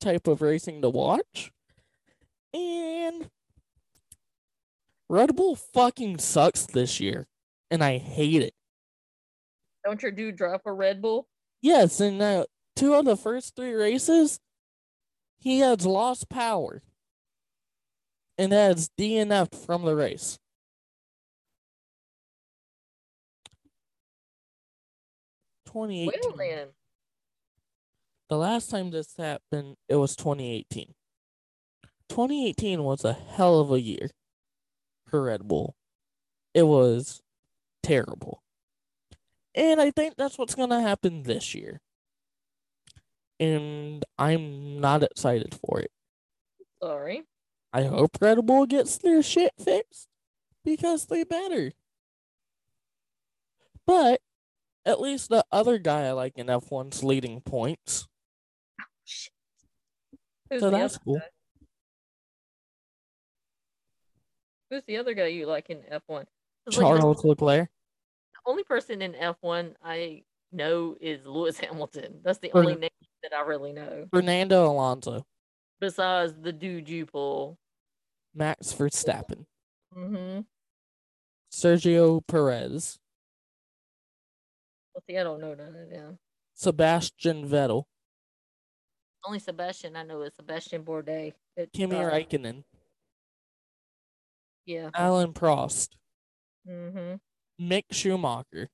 type 0.00 0.26
of 0.26 0.42
racing 0.42 0.82
to 0.82 0.90
watch. 0.90 1.52
And 2.52 3.30
Red 5.08 5.36
Bull 5.36 5.56
fucking 5.56 6.18
sucks 6.18 6.66
this 6.66 7.00
year, 7.00 7.26
and 7.70 7.82
I 7.82 7.98
hate 7.98 8.42
it. 8.42 8.54
Don't 9.84 10.02
your 10.02 10.12
dude 10.12 10.36
drive 10.36 10.62
for 10.62 10.74
Red 10.74 11.00
Bull? 11.00 11.26
Yes, 11.62 12.00
and 12.00 12.20
uh, 12.20 12.46
two 12.76 12.94
of 12.94 13.04
the 13.04 13.16
first 13.16 13.56
three 13.56 13.72
races, 13.72 14.38
he 15.38 15.60
has 15.60 15.86
lost 15.86 16.28
power 16.28 16.82
and 18.36 18.52
has 18.52 18.90
DNF'd 18.98 19.54
from 19.54 19.84
the 19.84 19.94
race. 19.94 20.38
Twenty 25.66 26.04
eighteen. 26.04 26.68
The 28.28 28.36
last 28.36 28.70
time 28.70 28.90
this 28.90 29.16
happened, 29.16 29.76
it 29.88 29.96
was 29.96 30.14
2018. 30.16 30.94
2018 32.08 32.82
was 32.82 33.04
a 33.04 33.12
hell 33.12 33.60
of 33.60 33.70
a 33.72 33.80
year 33.80 34.10
for 35.06 35.22
Red 35.22 35.48
Bull. 35.48 35.74
It 36.54 36.64
was 36.64 37.22
terrible. 37.82 38.42
And 39.54 39.80
I 39.80 39.90
think 39.90 40.14
that's 40.16 40.38
what's 40.38 40.54
going 40.54 40.70
to 40.70 40.80
happen 40.80 41.22
this 41.22 41.54
year. 41.54 41.80
And 43.40 44.04
I'm 44.18 44.80
not 44.80 45.02
excited 45.02 45.54
for 45.54 45.80
it. 45.80 45.90
Sorry. 46.82 47.24
I 47.72 47.84
hope 47.84 48.18
Red 48.20 48.44
Bull 48.46 48.66
gets 48.66 48.98
their 48.98 49.22
shit 49.22 49.52
fixed 49.62 50.08
because 50.64 51.06
they 51.06 51.24
better. 51.24 51.72
But 53.86 54.20
at 54.84 55.00
least 55.00 55.28
the 55.28 55.44
other 55.52 55.78
guy 55.78 56.06
I 56.06 56.12
like 56.12 56.36
in 56.36 56.46
F1's 56.46 57.04
leading 57.04 57.40
points. 57.40 58.06
Oh, 58.80 58.84
Who's 60.50 60.60
So 60.60 60.70
that's 60.70 60.98
cool. 60.98 61.18
guy? 61.18 61.24
Who's 64.70 64.82
the 64.86 64.96
other 64.98 65.14
guy 65.14 65.26
you 65.26 65.46
like 65.46 65.70
in 65.70 65.82
F1? 65.90 66.26
'Cause, 66.64 66.76
like, 66.76 66.86
Charles 66.86 67.24
Leclerc. 67.24 67.70
The 68.34 68.40
only 68.50 68.64
person 68.64 69.00
in 69.02 69.14
F1 69.14 69.76
I 69.82 70.24
know 70.52 70.96
is 71.00 71.24
Lewis 71.26 71.58
Hamilton. 71.60 72.20
That's 72.22 72.38
the 72.38 72.52
only 72.52 72.74
name 72.74 72.90
that 73.30 73.36
I 73.36 73.42
really 73.42 73.72
know. 73.72 74.06
Fernando 74.12 74.66
Alonso. 74.66 75.24
Besides 75.80 76.34
the 76.40 76.52
dude 76.52 76.88
you 76.88 77.06
pull. 77.06 77.58
Max 78.34 78.72
Verstappen. 78.72 79.44
Mm-hmm. 79.96 80.40
Sergio 81.52 82.20
Perez. 82.26 82.98
Well, 84.94 85.02
see, 85.08 85.16
I 85.16 85.22
don't 85.22 85.40
know 85.40 85.54
none 85.54 85.74
of 85.74 85.90
them. 85.90 86.18
Sebastian 86.54 87.48
Vettel. 87.48 87.84
Only 89.24 89.38
Sebastian 89.38 89.96
I 89.96 90.02
know 90.02 90.22
is 90.22 90.34
Sebastian 90.34 90.84
Bourdais. 90.84 91.32
It's, 91.56 91.70
Kimi 91.72 91.96
uh, 91.96 92.10
Räikkönen. 92.10 92.64
Yeah. 94.66 94.90
Alain 94.94 95.32
Prost. 95.32 95.90
Mm-hmm. 96.68 97.14
Mick 97.60 97.84
Schumacher. 97.90 98.68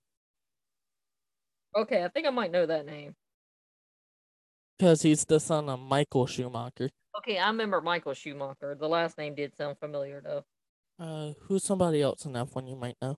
Okay, 1.77 2.05
I 2.05 2.09
think 2.09 2.27
I 2.27 2.31
might 2.31 2.53
know 2.53 2.67
that 2.67 2.87
name. 2.87 3.15
Because 4.79 5.03
he's 5.03 5.25
the 5.25 5.41
son 5.41 5.69
of 5.69 5.81
Michael 5.81 6.27
Schumacher. 6.27 6.91
Okay, 7.19 7.39
I 7.39 7.47
remember 7.49 7.81
Michael 7.81 8.15
Schumacher. 8.15 8.75
The 8.75 8.89
last 8.89 9.19
name 9.19 9.35
did 9.35 9.57
sound 9.57 9.79
familiar 9.79 10.21
though. 10.21 10.45
Uh, 10.99 11.33
who's 11.43 11.65
somebody 11.65 12.03
else 12.03 12.25
in 12.25 12.33
F1 12.33 12.69
you 12.69 12.77
might 12.77 12.97
know? 13.01 13.17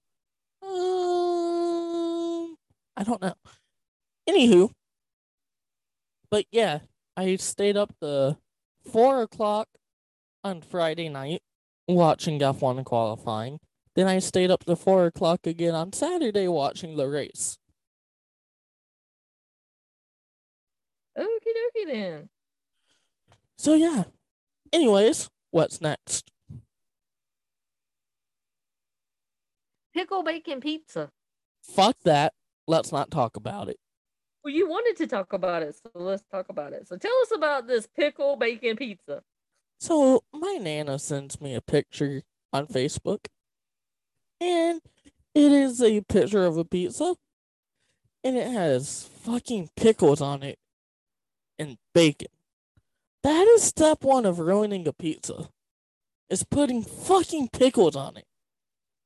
Um, 0.63 2.57
I 2.97 3.05
don't 3.05 3.21
know. 3.21 3.35
Anywho, 4.29 4.71
but 6.31 6.47
yeah, 6.51 6.81
I 7.17 7.37
stayed 7.37 7.77
up 7.77 7.93
to 8.01 8.39
four 8.91 9.23
o'clock 9.23 9.69
on 10.43 10.63
Friday 10.63 11.09
night 11.09 11.43
watching 11.89 12.39
F1 12.41 12.85
qualifying. 12.85 13.59
Then 13.95 14.09
I 14.09 14.19
stayed 14.19 14.51
up 14.51 14.65
to 14.65 14.77
four 14.77 15.07
o'clock 15.07 15.47
again 15.47 15.75
on 15.75 15.93
Saturday 15.93 16.49
watching 16.49 16.97
the 16.97 17.09
race. 17.09 17.57
Okie 21.19 21.53
dokie 21.57 21.87
then. 21.87 22.29
So 23.57 23.75
yeah. 23.75 24.05
Anyways, 24.73 25.31
what's 25.51 25.81
next? 25.81 26.31
Pickle 29.95 30.23
bacon 30.23 30.61
pizza. 30.61 31.11
Fuck 31.63 31.97
that. 32.05 32.35
Let's 32.67 32.93
not 32.93 33.11
talk 33.11 33.37
about 33.37 33.69
it. 33.69 33.79
Well, 34.45 34.53
you 34.53 34.69
wanted 34.69 34.97
to 34.99 35.07
talk 35.07 35.33
about 35.33 35.63
it, 35.63 35.75
so 35.75 35.91
let's 35.95 36.23
talk 36.31 36.49
about 36.51 36.73
it. 36.73 36.87
So 36.87 36.97
tell 36.97 37.17
us 37.23 37.31
about 37.35 37.67
this 37.67 37.89
pickle 37.97 38.37
bacon 38.37 38.77
pizza. 38.77 39.23
So 39.81 40.23
my 40.33 40.59
nana 40.61 40.99
sends 40.99 41.41
me 41.41 41.55
a 41.55 41.61
picture 41.61 42.23
on 42.53 42.67
Facebook, 42.67 43.27
and 44.41 44.81
it 45.35 45.53
is 45.53 45.83
a 45.83 46.03
picture 46.03 46.45
of 46.45 46.57
a 46.59 46.65
pizza, 46.65 47.17
and 48.23 48.37
it 48.37 48.51
has 48.51 49.09
fucking 49.23 49.71
pickles 49.77 50.21
on 50.21 50.43
it 50.43 50.59
and 51.59 51.79
bacon. 51.95 52.29
That 53.23 53.47
is 53.47 53.63
step 53.63 54.05
one 54.05 54.25
of 54.25 54.39
ruining 54.39 54.87
a 54.87 54.93
pizza. 54.93 55.49
Is 56.29 56.45
putting 56.45 56.83
fucking 56.83 57.51
pickles 57.53 57.95
on 57.95 58.17
it. 58.17 58.25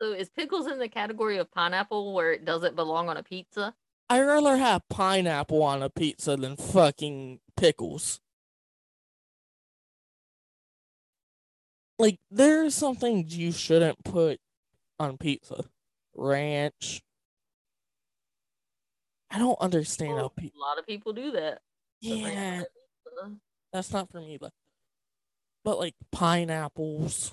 So 0.01 0.13
is 0.13 0.31
pickles 0.31 0.67
in 0.67 0.79
the 0.79 0.89
category 0.89 1.37
of 1.37 1.51
pineapple 1.51 2.15
where 2.15 2.33
it 2.33 2.45
doesn't 2.47 2.77
belong 2.77 3.09
on 3.11 3.19
a 3.19 3.23
pizza? 3.23 3.75
I'd 4.09 4.23
rather 4.23 4.57
have 4.57 4.89
pineapple 4.89 5.63
on 5.63 5.83
a 5.83 5.91
pizza 5.91 6.37
than 6.37 6.57
fucking 6.57 7.41
pickles. 7.57 8.21
Like, 11.99 12.19
there 12.31 12.65
are 12.65 12.71
some 12.71 12.97
things 12.97 13.37
you 13.37 13.53
shouldn't 13.53 14.03
put 14.03 14.41
on 14.99 15.19
pizza. 15.19 15.65
Ranch. 16.15 17.03
I 19.31 19.39
don't 19.39 19.61
understand 19.61 20.19
how 20.19 20.29
people. 20.29 20.61
a 20.61 20.67
lot 20.67 20.79
of 20.79 20.87
people 20.87 21.13
do 21.13 21.31
that. 21.33 21.61
Yeah, 22.01 22.63
uh-huh. 22.63 23.31
that's 23.73 23.93
not 23.93 24.11
for 24.11 24.21
me, 24.21 24.39
but 24.41 24.53
but 25.65 25.79
like 25.79 25.95
pineapples 26.13 27.33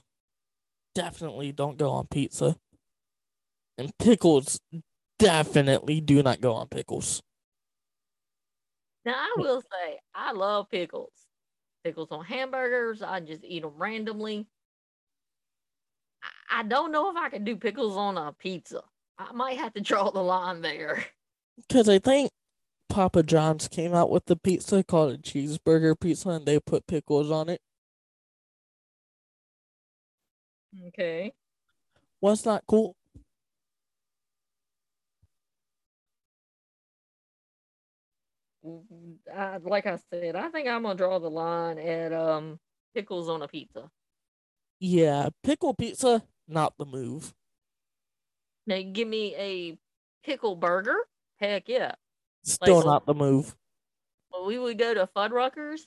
definitely 0.93 1.51
don't 1.51 1.77
go 1.77 1.91
on 1.91 2.07
pizza. 2.07 2.55
And 3.77 3.95
pickles 3.99 4.59
definitely 5.19 6.01
do 6.01 6.23
not 6.23 6.41
go 6.41 6.53
on 6.55 6.67
pickles. 6.67 7.21
Now 9.05 9.13
I 9.13 9.35
will 9.37 9.61
say 9.61 9.99
I 10.13 10.33
love 10.33 10.69
pickles. 10.69 11.13
Pickles 11.83 12.09
on 12.11 12.25
hamburgers. 12.25 13.01
I 13.01 13.19
just 13.21 13.43
eat 13.45 13.61
them 13.61 13.73
randomly. 13.77 14.47
I- 16.23 16.59
I 16.59 16.63
don't 16.63 16.91
know 16.91 17.09
if 17.09 17.15
I 17.15 17.29
can 17.29 17.43
do 17.43 17.55
pickles 17.55 17.95
on 17.95 18.17
a 18.17 18.33
pizza. 18.33 18.81
I 19.17 19.31
might 19.31 19.57
have 19.57 19.73
to 19.73 19.81
draw 19.81 20.09
the 20.09 20.21
line 20.23 20.61
there. 20.61 21.05
Because 21.57 21.87
I 21.87 21.99
think 21.99 22.31
Papa 22.89 23.23
John's 23.23 23.67
came 23.67 23.93
out 23.93 24.09
with 24.09 24.25
the 24.25 24.35
pizza 24.35 24.83
called 24.83 25.13
a 25.13 25.17
cheeseburger 25.17 25.99
pizza 25.99 26.29
and 26.29 26.45
they 26.45 26.59
put 26.59 26.87
pickles 26.87 27.31
on 27.31 27.49
it. 27.49 27.61
Okay. 30.87 31.33
Was 32.21 32.45
not 32.45 32.63
cool. 32.67 32.95
Mm, 38.65 39.17
I, 39.33 39.57
like 39.57 39.85
I 39.85 39.97
said, 40.11 40.35
I 40.35 40.49
think 40.49 40.67
I'm 40.67 40.83
gonna 40.83 40.95
draw 40.95 41.19
the 41.19 41.29
line 41.29 41.77
at 41.79 42.13
um 42.13 42.59
pickles 42.93 43.29
on 43.29 43.41
a 43.41 43.47
pizza. 43.47 43.89
Yeah, 44.79 45.29
pickle 45.43 45.73
pizza, 45.73 46.23
not 46.47 46.73
the 46.77 46.85
move. 46.85 47.33
Now 48.65 48.81
give 48.91 49.07
me 49.07 49.35
a 49.35 49.77
pickle 50.23 50.55
burger. 50.55 50.97
Heck 51.37 51.69
yeah. 51.69 51.95
Still 52.47 52.77
Like- 52.77 52.85
not 52.85 53.05
the 53.05 53.13
move. 53.13 53.55
When 54.29 54.45
we 54.45 54.57
would 54.57 54.77
go 54.77 54.93
to 54.93 55.07
Fuddruckers, 55.07 55.81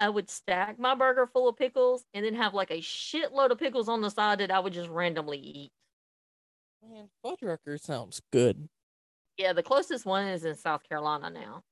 I 0.00 0.08
would 0.08 0.28
stack 0.28 0.78
my 0.78 0.94
burger 0.94 1.26
full 1.26 1.48
of 1.48 1.56
pickles 1.56 2.04
and 2.12 2.24
then 2.24 2.34
have 2.34 2.52
like 2.54 2.70
a 2.70 2.78
shitload 2.78 3.50
of 3.50 3.58
pickles 3.58 3.88
on 3.88 4.00
the 4.00 4.10
side 4.10 4.38
that 4.40 4.50
I 4.50 4.58
would 4.58 4.72
just 4.72 4.90
randomly 4.90 5.38
eat. 5.38 5.72
Man, 6.82 7.08
Fuddrucker 7.24 7.80
sounds 7.80 8.20
good. 8.32 8.68
Yeah, 9.38 9.52
the 9.52 9.62
closest 9.62 10.04
one 10.04 10.26
is 10.28 10.44
in 10.44 10.54
South 10.56 10.82
Carolina 10.88 11.30
now. 11.30 11.62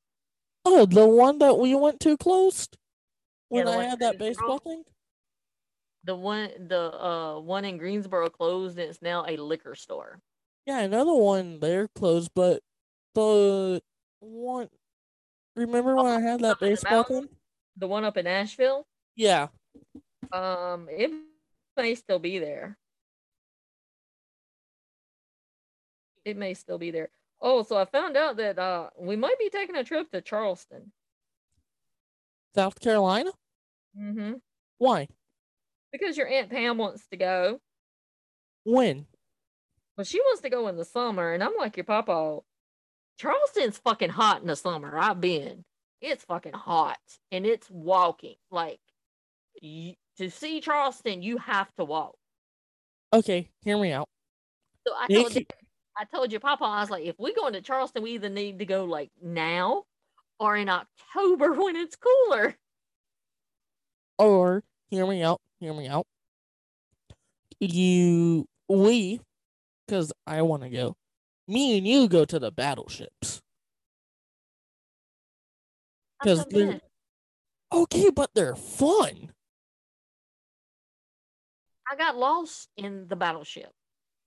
Oh, 0.65 0.87
the 0.87 1.07
one 1.07 1.39
that 1.39 1.59
we 1.59 1.75
went 1.75 2.01
to 2.01 2.17
closed 2.17 2.77
when 3.49 3.67
the 3.67 3.73
I 3.73 3.85
had 3.85 3.99
that 4.01 4.19
baseball 4.19 4.59
thing. 4.59 4.85
The 6.05 6.15
one 6.17 6.51
the 6.59 6.93
uh 6.93 7.41
one 7.41 7.65
in 7.65 7.79
Greensboro 7.79 8.29
closed 8.31 8.79
and 8.79 8.89
it's 8.91 9.03
now 9.03 9.25
a 9.27 9.37
liquor 9.37 9.75
store. 9.75 10.21
Yeah, 10.67 10.81
another 10.81 11.15
one 11.15 11.59
there 11.61 11.89
closed, 11.89 12.31
but 12.35 12.63
the 13.15 13.83
one. 14.23 14.69
Remember 15.57 15.97
when 15.97 16.07
I 16.07 16.21
had 16.21 16.41
that 16.41 16.61
baseball 16.61 17.05
thing? 17.05 17.29
The 17.77 17.87
one 17.87 18.05
up 18.05 18.17
in 18.17 18.27
Asheville, 18.27 18.87
Yeah, 19.17 19.49
um, 20.33 20.89
it 20.91 21.11
may 21.77 21.95
still 21.95 22.19
be 22.19 22.39
there. 22.39 22.79
It 26.25 26.37
may 26.37 26.55
still 26.55 26.79
be 26.79 26.91
there. 26.91 27.11
Oh, 27.41 27.63
so 27.63 27.77
I 27.77 27.85
found 27.85 28.17
out 28.17 28.37
that 28.37 28.59
uh 28.59 28.91
we 28.99 29.17
might 29.17 29.39
be 29.39 29.51
taking 29.51 29.77
a 29.77 29.85
trip 29.85 30.11
to 30.13 30.21
Charleston. 30.21 30.93
South 32.55 32.81
Carolina. 32.81 33.31
Mm-hmm. 33.99 34.35
Why? 34.79 35.09
Because 35.91 36.17
your 36.17 36.29
Aunt 36.29 36.51
Pam 36.51 36.79
wants 36.79 37.07
to 37.09 37.17
go. 37.17 37.61
When? 38.65 39.07
Well, 39.97 40.05
she 40.05 40.21
wants 40.21 40.43
to 40.43 40.51
go 40.51 40.69
in 40.69 40.77
the 40.77 40.85
summer, 40.85 41.33
and 41.33 41.43
I'm 41.43 41.57
like 41.59 41.77
your 41.77 41.85
papa. 41.85 42.39
Charleston's 43.19 43.79
fucking 43.79 44.11
hot 44.11 44.41
in 44.41 44.49
the 44.49 44.57
summer. 44.57 44.99
I've 44.99 45.21
been. 45.21 45.65
It's 46.01 46.25
fucking 46.25 46.55
hot, 46.55 46.99
and 47.31 47.47
it's 47.47 47.71
walking. 47.71 48.35
Like 48.51 48.81
y- 49.63 49.97
to 50.19 50.31
see 50.31 50.61
Charleston, 50.61 51.23
you 51.23 51.39
have 51.39 51.73
to 51.77 51.85
walk. 51.85 52.15
Okay, 53.13 53.51
hear 53.63 53.79
me 53.79 53.93
out. 53.93 54.09
So 54.87 54.95
I 54.99 55.07
told 55.07 55.35
you, 55.37 55.45
I 55.97 56.05
told 56.05 56.33
your 56.33 56.41
papa, 56.41 56.65
I 56.65 56.81
was 56.81 56.91
like, 56.91 57.05
if 57.05 57.17
we 57.19 57.35
go 57.35 57.47
into 57.47 57.61
Charleston, 57.61 58.03
we 58.03 58.13
either 58.13 58.29
need 58.29 58.59
to 58.59 58.65
go 58.65 58.85
like 58.85 59.11
now 59.23 59.85
or 60.41 60.57
in 60.57 60.69
October 60.69 61.53
when 61.63 61.77
it's 61.77 61.97
cooler. 61.97 62.57
Or 64.19 64.63
hear 64.89 65.07
me 65.07 65.23
out. 65.23 65.41
Hear 65.61 65.75
me 65.75 65.89
out. 65.89 66.07
You, 67.61 68.47
we, 68.69 69.21
because 69.87 70.13
I 70.27 70.43
want 70.43 70.65
to 70.65 70.69
go. 70.69 70.97
Me 71.49 71.77
and 71.79 71.87
you 71.87 72.09
go 72.09 72.25
to 72.25 72.39
the 72.39 72.51
battleships. 72.53 73.43
I've 76.21 76.25
'Cause 76.27 76.45
done 76.47 76.67
they're- 76.69 76.81
Okay, 77.73 78.11
but 78.11 78.33
they're 78.35 78.55
fun. 78.57 79.33
I 81.91 81.97
got 81.97 82.17
lost 82.17 82.69
in 82.77 83.09
the 83.09 83.17
battleship. 83.17 83.75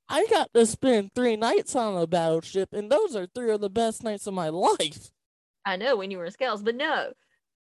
I 0.10 0.26
got 0.28 0.54
to 0.54 0.66
spend 0.66 1.14
three 1.16 1.36
nights 1.36 1.76
on 1.76 1.96
a 2.00 2.06
battleship, 2.06 2.74
and 2.74 2.92
those 2.92 3.16
are 3.16 3.26
three 3.28 3.52
of 3.52 3.62
the 3.62 3.70
best 3.70 4.04
nights 4.04 4.28
of 4.28 4.34
my 4.34 4.50
life. 4.50 5.12
I 5.64 5.78
know 5.78 5.96
when 5.96 6.12
you 6.12 6.18
were 6.20 6.26
in 6.26 6.32
Scouts, 6.32 6.62
but 6.62 6.76
no, 6.76 7.14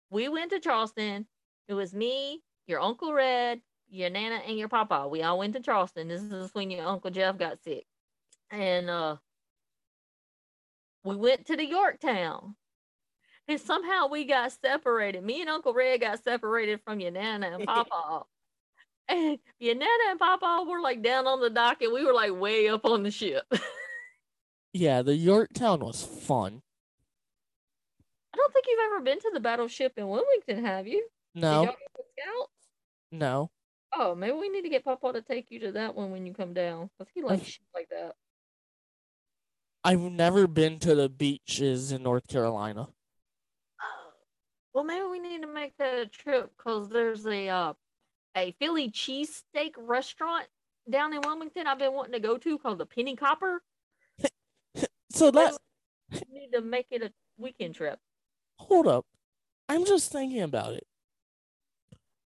we 0.10 0.30
went 0.30 0.52
to 0.52 0.60
Charleston. 0.62 1.28
It 1.68 1.74
was 1.74 1.94
me, 1.94 2.42
your 2.68 2.80
Uncle 2.80 3.14
Red, 3.14 3.62
your 3.90 4.10
Nana, 4.10 4.36
and 4.36 4.58
your 4.58 4.70
Papa. 4.70 5.08
We 5.10 5.24
all 5.24 5.38
went 5.40 5.54
to 5.56 5.62
Charleston. 5.62 6.08
This 6.08 6.22
is 6.22 6.54
when 6.54 6.72
your 6.72 6.86
Uncle 6.86 7.12
Jeff 7.12 7.38
got 7.38 7.62
sick. 7.64 7.86
And 8.50 8.90
uh 8.90 9.18
we 11.04 11.16
went 11.16 11.48
to 11.48 11.56
the 11.56 11.66
Yorktown. 11.66 12.56
And 13.48 13.60
somehow 13.60 14.08
we 14.08 14.26
got 14.26 14.52
separated. 14.52 15.24
Me 15.24 15.42
and 15.42 15.50
Uncle 15.50 15.74
Red 15.74 16.02
got 16.02 16.24
separated 16.24 16.80
from 16.86 17.00
your 17.00 17.12
Nana 17.12 17.52
and 17.52 17.64
Papa. 17.66 18.24
and 19.10 19.38
your 19.60 19.76
Nana 19.76 20.04
and 20.10 20.20
Papa 20.20 20.66
were 20.70 20.80
like 20.80 21.02
down 21.02 21.28
on 21.28 21.42
the 21.42 21.50
dock, 21.50 21.82
and 21.82 21.92
we 21.92 22.06
were 22.06 22.14
like 22.14 22.34
way 22.34 22.70
up 22.70 22.86
on 22.86 23.04
the 23.04 23.12
ship. 23.12 23.44
Yeah, 24.74 25.02
the 25.02 25.14
Yorktown 25.16 25.82
was 25.82 26.02
fun. 26.02 26.62
I 28.34 28.38
don't 28.38 28.54
think 28.54 28.66
you've 28.70 28.80
ever 28.86 29.02
been 29.02 29.20
to 29.20 29.32
the 29.34 29.42
battleship 29.42 29.94
in 29.98 30.08
Wilmington, 30.08 30.64
have 30.64 30.88
you? 30.88 31.06
Did 31.36 31.42
y'all 31.42 31.76
No, 32.26 32.48
no. 33.12 33.52
Oh, 33.94 34.16
maybe 34.16 34.32
we 34.38 34.48
need 34.48 34.62
to 34.62 34.70
get 34.70 34.86
Papa 34.86 35.12
to 35.12 35.22
take 35.22 35.48
you 35.52 35.60
to 35.60 35.74
that 35.74 35.94
one 35.94 36.12
when 36.12 36.26
you 36.26 36.34
come 36.34 36.54
down, 36.54 36.90
cause 36.98 37.08
he 37.14 37.22
likes 37.22 37.46
shit 37.46 37.66
like 37.76 37.90
that. 37.90 38.14
I've 39.84 40.00
never 40.02 40.48
been 40.48 40.80
to 40.80 40.94
the 40.96 41.10
beaches 41.10 41.92
in 41.92 42.04
North 42.04 42.28
Carolina. 42.28 42.88
Well, 44.74 44.84
maybe 44.84 45.06
we 45.10 45.20
need 45.20 45.42
to 45.42 45.48
make 45.52 45.76
that 45.80 45.98
a 46.00 46.06
trip, 46.06 46.52
cause 46.58 46.88
there's 46.90 47.26
a 47.26 47.50
uh, 47.50 47.74
a 48.38 48.54
Philly 48.60 48.90
cheesesteak 48.90 49.74
restaurant 49.78 50.48
down 50.90 51.14
in 51.14 51.22
Wilmington 51.22 51.68
I've 51.68 51.80
been 51.80 51.94
wanting 51.94 52.14
to 52.14 52.20
go 52.20 52.38
to 52.38 52.58
called 52.58 52.78
the 52.80 52.86
Penny 52.86 53.16
Copper. 53.16 53.62
So 55.14 55.30
that 55.32 55.58
We 56.10 56.40
need 56.40 56.52
to 56.54 56.62
make 56.62 56.88
it 56.90 57.04
a 57.04 57.12
weekend 57.38 57.76
trip. 57.76 58.00
hold 58.60 58.88
up. 58.88 59.06
I'm 59.68 59.86
just 59.86 60.10
thinking 60.12 60.42
about 60.42 60.74
it. 60.74 60.88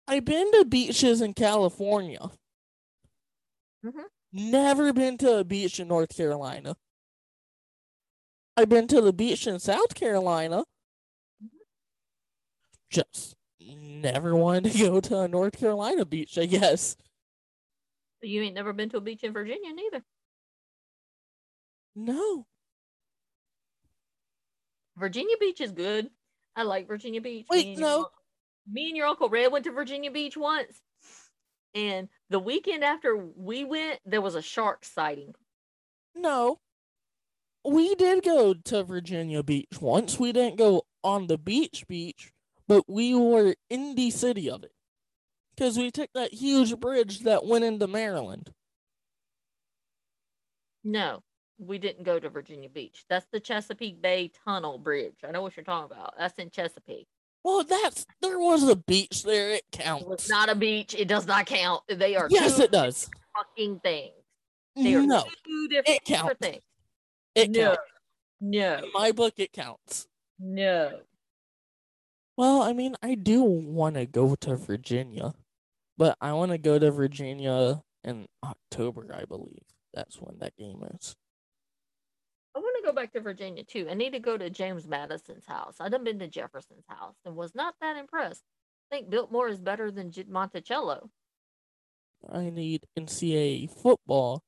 I've 0.07 0.23
been 0.23 0.51
to 0.51 0.65
beaches 0.65 1.19
in 1.19 1.33
California. 1.33 2.29
Mhm. 3.83 4.03
Never 4.31 4.93
been 4.93 5.17
to 5.17 5.37
a 5.39 5.43
beach 5.43 5.79
in 5.79 5.87
North 5.87 6.15
Carolina. 6.15 6.75
I've 8.57 8.69
been 8.69 8.87
to 8.87 9.01
the 9.01 9.13
beach 9.13 9.47
in 9.47 9.59
South 9.59 9.93
Carolina. 9.95 10.63
Just 12.89 13.35
never 13.59 14.35
wanted 14.35 14.71
to 14.71 14.77
go 14.87 14.99
to 15.01 15.19
a 15.21 15.27
North 15.27 15.57
Carolina 15.59 16.05
beach, 16.05 16.37
I 16.37 16.45
guess. 16.45 16.95
You 18.21 18.41
ain't 18.41 18.55
never 18.55 18.73
been 18.73 18.89
to 18.89 18.97
a 18.97 19.01
beach 19.01 19.23
in 19.23 19.33
Virginia, 19.33 19.73
neither. 19.73 20.03
No. 21.95 22.45
Virginia 24.97 25.35
Beach 25.39 25.61
is 25.61 25.71
good. 25.71 26.09
I 26.55 26.63
like 26.63 26.87
Virginia 26.87 27.21
Beach. 27.21 27.47
Wait, 27.49 27.67
Me 27.67 27.75
no. 27.75 27.99
unc- 27.99 28.07
Me 28.71 28.87
and 28.87 28.97
your 28.97 29.07
Uncle 29.07 29.29
Red 29.29 29.51
went 29.51 29.65
to 29.65 29.71
Virginia 29.71 30.09
Beach 30.09 30.37
once. 30.37 30.81
And 31.73 32.07
the 32.29 32.39
weekend 32.39 32.83
after 32.83 33.15
we 33.15 33.65
went, 33.65 33.99
there 34.05 34.21
was 34.21 34.35
a 34.35 34.41
shark 34.41 34.85
sighting. 34.85 35.35
No. 36.15 36.59
We 37.65 37.95
did 37.95 38.23
go 38.23 38.53
to 38.53 38.83
Virginia 38.83 39.43
Beach 39.43 39.79
once. 39.81 40.19
We 40.19 40.31
didn't 40.31 40.57
go 40.57 40.83
on 41.03 41.27
the 41.27 41.37
beach 41.37 41.85
beach, 41.87 42.31
but 42.67 42.83
we 42.87 43.13
were 43.15 43.55
in 43.69 43.95
the 43.95 44.11
city 44.11 44.49
of 44.49 44.63
it. 44.63 44.71
Because 45.55 45.77
we 45.77 45.89
took 45.91 46.09
that 46.13 46.33
huge 46.33 46.77
bridge 46.79 47.19
that 47.21 47.45
went 47.45 47.63
into 47.63 47.87
Maryland. 47.87 48.51
No, 50.83 51.23
we 51.57 51.77
didn't 51.77 52.03
go 52.03 52.19
to 52.19 52.29
Virginia 52.29 52.69
Beach. 52.69 53.05
That's 53.09 53.25
the 53.31 53.39
Chesapeake 53.39 54.01
Bay 54.01 54.31
Tunnel 54.45 54.77
Bridge. 54.77 55.15
I 55.25 55.31
know 55.31 55.41
what 55.41 55.55
you're 55.55 55.63
talking 55.63 55.95
about. 55.95 56.13
That's 56.17 56.37
in 56.39 56.49
Chesapeake. 56.51 57.07
Well, 57.43 57.63
that's 57.63 58.05
there 58.21 58.39
was 58.39 58.67
a 58.67 58.75
beach 58.75 59.23
there. 59.23 59.51
It 59.51 59.63
counts. 59.71 60.29
not 60.29 60.49
a 60.49 60.55
beach. 60.55 60.93
It 60.95 61.07
does 61.07 61.25
not 61.27 61.45
count. 61.45 61.83
They 61.87 62.15
are 62.15 62.27
yes, 62.29 62.57
two 62.57 62.63
it 62.63 62.71
does. 62.71 63.09
fucking 63.35 63.79
things. 63.79 64.11
They 64.75 64.93
are 64.95 65.03
No, 65.03 65.23
two 65.45 65.67
different, 65.69 65.87
it 66.01 66.03
counts. 66.05 66.35
things. 66.41 66.61
It 67.35 67.51
no, 67.51 67.75
counts. 67.75 67.81
no, 68.41 68.77
In 68.83 68.91
my 68.93 69.11
book, 69.11 69.33
it 69.37 69.51
counts. 69.53 70.07
no. 70.39 70.99
Well, 72.37 72.61
I 72.61 72.73
mean, 72.73 72.95
I 73.01 73.15
do 73.15 73.43
want 73.43 73.95
to 73.95 74.05
go 74.05 74.35
to 74.35 74.55
Virginia, 74.57 75.33
but 75.97 76.17
I 76.19 76.33
want 76.33 76.51
to 76.51 76.57
go 76.57 76.77
to 76.77 76.91
Virginia 76.91 77.81
in 78.03 78.27
October, 78.43 79.07
I 79.17 79.23
believe. 79.23 79.63
That's 79.93 80.17
when 80.21 80.37
that 80.39 80.55
game 80.57 80.83
is. 80.93 81.15
I 82.53 82.59
want 82.59 82.75
to 82.81 82.85
go 82.89 82.93
back 82.93 83.13
to 83.13 83.21
Virginia 83.21 83.63
too. 83.63 83.87
I 83.89 83.93
need 83.93 84.11
to 84.11 84.19
go 84.19 84.37
to 84.37 84.49
James 84.49 84.85
Madison's 84.87 85.45
house. 85.45 85.77
I 85.79 85.87
done 85.87 86.03
been 86.03 86.19
to 86.19 86.27
Jefferson's 86.27 86.83
house 86.89 87.15
and 87.25 87.35
was 87.37 87.55
not 87.55 87.75
that 87.79 87.95
impressed. 87.97 88.43
I 88.91 88.95
think 88.97 89.09
Biltmore 89.09 89.47
is 89.47 89.59
better 89.61 89.89
than 89.89 90.11
J- 90.11 90.25
Monticello. 90.27 91.09
I 92.31 92.49
need 92.49 92.83
NCAA 92.99 93.69
football. 93.69 94.43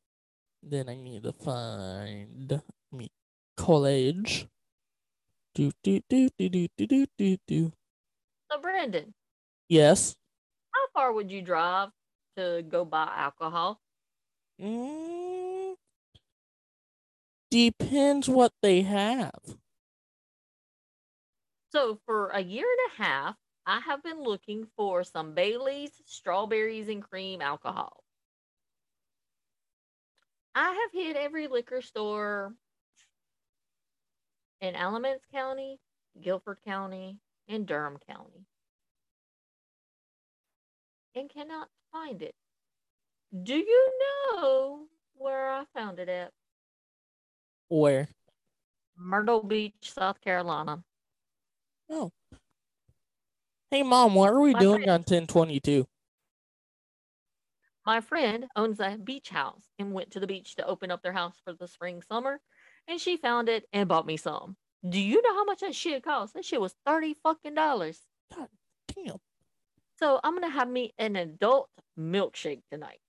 Then 0.63 0.89
I 0.89 0.95
need 0.95 1.23
to 1.23 1.31
find 1.33 2.61
me 2.91 3.09
college. 3.55 4.47
Do 5.55 5.71
do 5.83 6.01
do 6.09 6.29
do 6.37 6.49
do 6.49 6.67
do 6.77 6.87
do 6.87 7.05
do 7.17 7.37
do. 7.47 7.73
So 8.51 8.59
Brandon, 8.59 9.13
Yes. 9.69 10.15
how 10.73 10.87
far 10.93 11.11
would 11.13 11.31
you 11.31 11.41
drive 11.41 11.89
to 12.37 12.63
go 12.67 12.85
buy 12.85 13.11
alcohol? 13.15 13.81
Mm, 14.59 15.75
depends 17.51 18.29
what 18.29 18.53
they 18.61 18.81
have. 18.81 19.57
So 21.71 21.99
for 22.05 22.29
a 22.29 22.39
year 22.41 22.65
and 22.65 22.91
a 22.93 23.03
half, 23.03 23.37
I 23.65 23.79
have 23.81 24.03
been 24.03 24.21
looking 24.21 24.67
for 24.75 25.03
some 25.03 25.33
Bailey's 25.33 26.01
strawberries 26.05 26.87
and 26.89 27.01
cream 27.03 27.41
alcohol. 27.41 28.03
I 30.55 30.73
have 30.73 30.91
hit 30.91 31.15
every 31.15 31.47
liquor 31.47 31.81
store 31.81 32.53
in 34.61 34.75
Alamance 34.75 35.21
County, 35.31 35.79
Guilford 36.21 36.59
County, 36.65 37.17
and 37.47 37.65
Durham 37.65 37.97
County 38.09 38.45
and 41.15 41.29
cannot 41.29 41.69
find 41.91 42.21
it. 42.21 42.35
Do 43.43 43.55
you 43.55 43.91
know 43.99 44.85
where 45.15 45.49
I 45.51 45.63
found 45.73 45.99
it 45.99 46.09
at? 46.09 46.31
Where? 47.69 48.07
Myrtle 48.97 49.43
Beach, 49.43 49.73
South 49.81 50.21
Carolina. 50.21 50.83
Oh. 51.89 52.11
Hey 53.71 53.83
mom, 53.83 54.15
what 54.15 54.29
are 54.31 54.39
we 54.39 54.53
My 54.53 54.59
doing 54.59 54.77
friend- 54.83 54.91
on 54.91 55.03
ten 55.03 55.27
twenty 55.27 55.59
two? 55.59 55.87
My 57.85 58.01
friend 58.01 58.45
owns 58.55 58.79
a 58.81 58.97
beach 58.97 59.29
house 59.29 59.63
and 59.79 59.93
went 59.93 60.11
to 60.11 60.19
the 60.19 60.27
beach 60.27 60.55
to 60.55 60.65
open 60.67 60.91
up 60.91 61.01
their 61.01 61.13
house 61.13 61.35
for 61.43 61.53
the 61.53 61.67
spring 61.67 62.01
summer, 62.01 62.41
and 62.87 62.99
she 62.99 63.17
found 63.17 63.49
it 63.49 63.65
and 63.73 63.87
bought 63.89 64.05
me 64.05 64.17
some. 64.17 64.55
Do 64.87 64.99
you 64.99 65.21
know 65.21 65.33
how 65.33 65.43
much 65.43 65.59
that 65.61 65.75
shit 65.75 66.03
cost? 66.03 66.33
That 66.33 66.45
shit 66.45 66.61
was 66.61 66.75
thirty 66.85 67.15
fucking 67.23 67.55
dollars. 67.55 67.99
Damn. 68.31 69.17
So 69.99 70.19
I'm 70.23 70.33
gonna 70.35 70.49
have 70.49 70.69
me 70.69 70.93
an 70.97 71.15
adult 71.15 71.69
milkshake 71.99 72.61
tonight. 72.71 72.99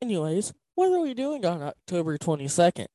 Anyways, 0.00 0.52
what 0.76 0.92
are 0.92 1.00
we 1.00 1.14
doing 1.14 1.44
on 1.44 1.62
October 1.62 2.16
twenty 2.18 2.48
second? 2.48 2.88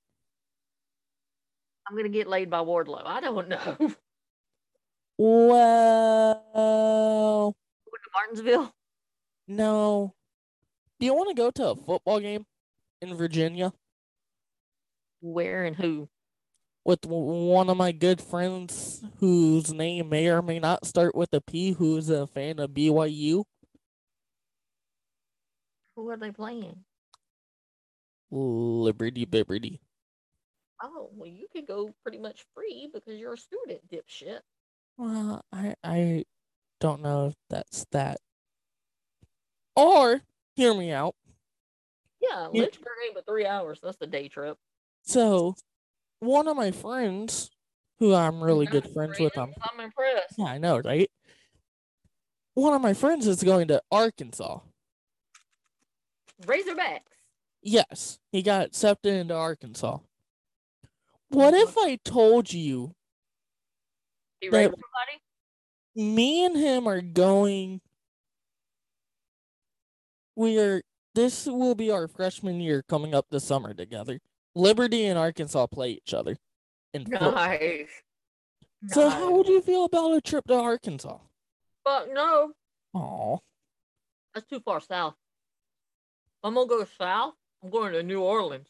I'm 1.88 1.96
gonna 1.96 2.10
get 2.10 2.28
laid 2.28 2.50
by 2.50 2.60
Wardlow. 2.60 3.04
I 3.06 3.22
don't 3.22 3.48
know. 3.50 3.96
Well, 5.18 6.44
to 7.54 8.00
Martinsville. 8.14 8.74
no. 9.48 10.14
Do 11.00 11.06
you 11.06 11.14
want 11.14 11.30
to 11.30 11.36
go 11.36 11.52
to 11.52 11.70
a 11.70 11.76
football 11.76 12.20
game 12.20 12.46
in 13.02 13.16
Virginia 13.16 13.72
Where 15.26 15.64
and 15.64 15.76
who? 15.76 16.08
with 16.86 17.04
one 17.08 17.68
of 17.68 17.78
my 17.78 17.92
good 17.92 18.22
friends 18.22 19.04
whose 19.20 19.74
name 19.74 20.08
may 20.08 20.28
or 20.28 20.44
may 20.44 20.60
not 20.60 20.86
start 20.86 21.16
with 21.16 21.34
a 21.34 21.42
P, 21.42 21.72
who's 21.72 22.10
a 22.12 22.28
fan 22.28 22.60
of 22.60 22.70
BYU? 22.70 23.44
Who 25.96 26.10
are 26.10 26.18
they 26.18 26.32
playing? 26.32 26.84
Liberty 28.30 29.26
Bibberty. 29.26 29.80
Oh, 30.84 31.10
well, 31.16 31.30
you 31.30 31.48
could 31.52 31.66
go 31.66 31.92
pretty 32.04 32.20
much 32.20 32.46
free 32.54 32.88
because 32.94 33.20
you're 33.20 33.34
a 33.34 33.38
student, 33.38 33.82
dipshit. 33.90 34.42
Well, 34.98 35.44
I 35.52 35.74
I 35.84 36.26
don't 36.80 37.02
know 37.02 37.28
if 37.30 37.34
that's 37.50 37.86
that. 37.92 38.20
Or 39.76 40.22
hear 40.56 40.76
me 40.76 40.92
out. 40.92 41.16
Yeah, 42.22 42.50
Yeah. 42.54 42.62
Lynchburg 42.62 42.94
ain't 43.06 43.16
but 43.16 43.26
three 43.26 43.46
hours. 43.48 43.80
That's 43.82 43.98
a 44.02 44.08
day 44.08 44.28
trip. 44.28 44.58
So, 45.06 45.56
one 46.20 46.48
of 46.48 46.58
my 46.58 46.72
friends, 46.72 47.50
who 48.00 48.14
I'm 48.14 48.44
really 48.44 48.66
good 48.66 48.90
friends 48.94 49.20
with, 49.20 49.34
Brandon. 49.34 49.56
I'm 49.72 49.80
impressed. 49.80 50.36
yeah, 50.38 50.46
I 50.46 50.58
know, 50.58 50.80
right? 50.80 51.10
One 52.56 52.74
of 52.74 52.82
my 52.82 52.94
friends 52.94 53.28
is 53.28 53.44
going 53.44 53.68
to 53.68 53.82
Arkansas. 53.92 54.60
Razorbacks. 56.46 57.02
Yes, 57.62 58.20
he 58.32 58.42
got 58.42 58.66
accepted 58.68 59.14
into 59.14 59.34
Arkansas. 59.34 59.98
Oh 59.98 60.02
what 61.30 61.54
if 61.54 61.78
I 61.78 61.98
told 62.06 62.54
you 62.54 62.94
You 64.42 64.52
ready, 64.52 64.66
somebody? 64.66 65.22
me 66.14 66.46
and 66.46 66.56
him 66.56 66.88
are 66.88 67.02
going? 67.02 67.82
We 70.36 70.60
are. 70.60 70.82
This 71.16 71.46
will 71.46 71.76
be 71.76 71.90
our 71.92 72.08
freshman 72.08 72.60
year 72.60 72.84
coming 72.88 73.16
up 73.16 73.26
this 73.32 73.46
summer 73.46 73.74
together. 73.74 74.20
Liberty 74.56 75.06
and 75.06 75.20
Arkansas 75.20 75.68
play 75.68 75.92
each 75.92 76.14
other. 76.14 76.38
In 76.94 77.06
football. 77.06 77.32
Nice. 77.34 77.90
So, 78.88 79.10
how 79.10 79.32
would 79.36 79.48
you 79.48 79.62
feel 79.62 79.86
about 79.86 80.14
a 80.14 80.22
trip 80.22 80.46
to 80.48 80.54
Arkansas? 80.56 81.18
Fuck 81.84 82.08
no. 82.14 82.54
Oh, 82.94 83.42
That's 84.34 84.48
too 84.48 84.62
far 84.62 84.80
south. 84.80 85.16
I'm 86.44 86.54
gonna 86.54 86.68
go 86.68 86.86
south, 86.98 87.34
I'm 87.64 87.70
going 87.70 87.92
to 87.94 88.04
New 88.04 88.22
Orleans, 88.22 88.68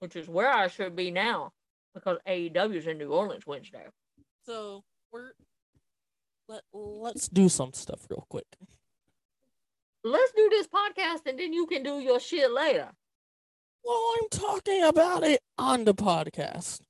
which 0.00 0.16
is 0.16 0.28
where 0.28 0.50
I 0.50 0.68
should 0.68 0.96
be 0.96 1.10
now 1.10 1.52
because 1.94 2.18
AEW's 2.26 2.86
in 2.86 2.98
New 2.98 3.12
Orleans 3.12 3.46
Wednesday. 3.46 3.84
so 4.44 4.82
we're 5.12 5.32
let 6.48 6.62
let's 6.72 7.28
do 7.28 7.48
some 7.48 7.72
stuff 7.72 8.06
real 8.10 8.26
quick. 8.28 8.46
Let's 10.04 10.32
do 10.32 10.48
this 10.50 10.66
podcast 10.68 11.26
and 11.26 11.38
then 11.38 11.52
you 11.52 11.66
can 11.66 11.82
do 11.82 11.98
your 12.00 12.20
shit 12.20 12.50
later. 12.50 12.90
Well, 13.86 14.14
I'm 14.20 14.28
talking 14.30 14.82
about 14.82 15.22
it 15.22 15.40
on 15.56 15.84
the 15.84 15.94
podcast. 15.94 16.80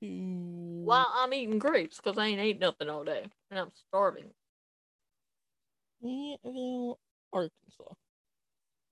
While 0.00 1.12
I'm 1.14 1.34
eating 1.34 1.58
grapes 1.58 1.98
because 1.98 2.16
I 2.16 2.26
ain't 2.26 2.40
ate 2.40 2.58
nothing 2.58 2.88
all 2.88 3.04
day 3.04 3.26
and 3.50 3.60
I'm 3.60 3.70
starving. 3.86 4.30
Arkansas. 7.32 7.94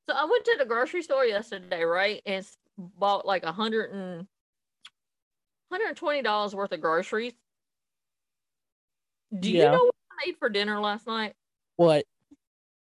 So 0.08 0.14
I 0.14 0.24
went 0.26 0.44
to 0.44 0.56
the 0.58 0.66
grocery 0.66 1.02
store 1.02 1.24
yesterday, 1.24 1.82
right? 1.82 2.20
And 2.26 2.46
bought 2.76 3.24
like 3.26 3.44
a 3.44 3.52
hundred 3.52 3.92
and 3.92 4.26
hundred 5.72 5.86
and 5.86 5.96
twenty 5.96 6.20
dollars 6.20 6.54
worth 6.54 6.72
of 6.72 6.80
groceries. 6.82 7.32
Do 9.36 9.50
you 9.50 9.62
know 9.62 9.84
what 9.84 9.94
I 10.12 10.26
made 10.26 10.36
for 10.36 10.50
dinner 10.50 10.78
last 10.78 11.06
night? 11.06 11.34
What? 11.76 12.04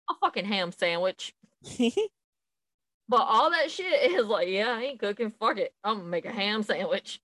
A 0.09 0.13
fucking 0.15 0.45
ham 0.45 0.73
sandwich. 0.73 1.33
But 3.13 3.27
all 3.29 3.51
that 3.51 3.69
shit 3.69 4.11
is 4.11 4.25
like, 4.25 4.47
yeah, 4.47 4.69
I 4.69 4.81
ain't 4.81 4.99
cooking. 4.99 5.29
Fuck 5.29 5.59
it. 5.59 5.71
I'm 5.83 5.97
gonna 5.97 6.09
make 6.09 6.25
a 6.25 6.31
ham 6.31 6.63
sandwich. 6.63 7.21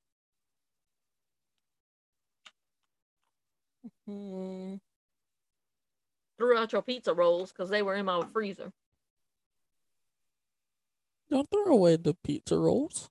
Hmm, 4.08 4.76
Threw 6.38 6.58
out 6.60 6.74
your 6.74 6.84
pizza 6.84 7.12
rolls 7.12 7.52
because 7.52 7.72
they 7.72 7.82
were 7.82 7.96
in 7.96 8.06
my 8.06 8.24
freezer. 8.32 8.72
Don't 11.32 11.50
throw 11.50 11.74
away 11.74 11.96
the 11.96 12.16
pizza 12.24 12.60
rolls. 12.60 13.10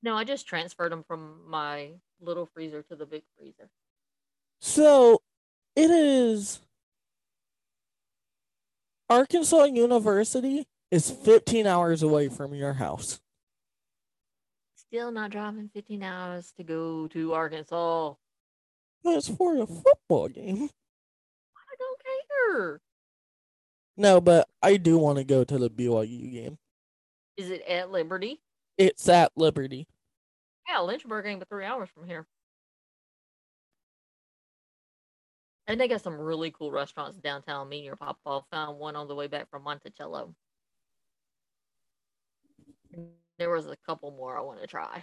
No, 0.00 0.14
I 0.14 0.22
just 0.22 0.46
transferred 0.46 0.92
them 0.92 1.02
from 1.02 1.40
my 1.48 1.94
little 2.20 2.46
freezer 2.46 2.82
to 2.82 2.94
the 2.94 3.06
big 3.06 3.24
freezer. 3.36 3.68
So 4.60 5.20
it 5.74 5.90
is 5.90 6.60
Arkansas 9.08 9.64
University 9.64 10.68
is 10.90 11.10
15 11.10 11.66
hours 11.66 12.02
away 12.02 12.28
from 12.28 12.54
your 12.54 12.74
house. 12.74 13.20
still 14.74 15.12
not 15.12 15.30
driving 15.30 15.70
15 15.72 16.02
hours 16.02 16.52
to 16.56 16.64
go 16.64 17.06
to 17.08 17.32
Arkansas. 17.32 18.14
That's 19.04 19.28
for 19.28 19.56
a 19.56 19.66
football 19.66 20.28
game. 20.28 20.68
I 21.56 21.74
don't 21.78 22.00
care. 22.02 22.80
No, 23.96 24.20
but 24.20 24.48
I 24.62 24.76
do 24.76 24.98
want 24.98 25.18
to 25.18 25.24
go 25.24 25.44
to 25.44 25.58
the 25.58 25.70
BYU 25.70 26.32
game. 26.32 26.58
Is 27.36 27.50
it 27.50 27.62
at 27.68 27.90
Liberty? 27.90 28.40
It's 28.76 29.08
at 29.08 29.32
Liberty. 29.36 29.86
Yeah, 30.68 30.80
Lynchburg 30.80 31.26
ain't 31.26 31.38
but 31.38 31.48
three 31.48 31.64
hours 31.64 31.88
from 31.94 32.06
here. 32.06 32.26
And 35.66 35.80
they 35.80 35.86
got 35.86 36.00
some 36.00 36.18
really 36.18 36.50
cool 36.50 36.72
restaurants 36.72 37.18
downtown. 37.18 37.68
Me 37.68 37.78
and 37.78 37.86
your 37.86 37.96
papa 37.96 38.42
found 38.50 38.78
one 38.78 38.96
on 38.96 39.06
the 39.06 39.14
way 39.14 39.28
back 39.28 39.48
from 39.50 39.62
Monticello. 39.62 40.34
There 43.40 43.48
was 43.48 43.66
a 43.66 43.76
couple 43.86 44.10
more 44.10 44.36
I 44.36 44.42
want 44.42 44.60
to 44.60 44.66
try. 44.66 45.02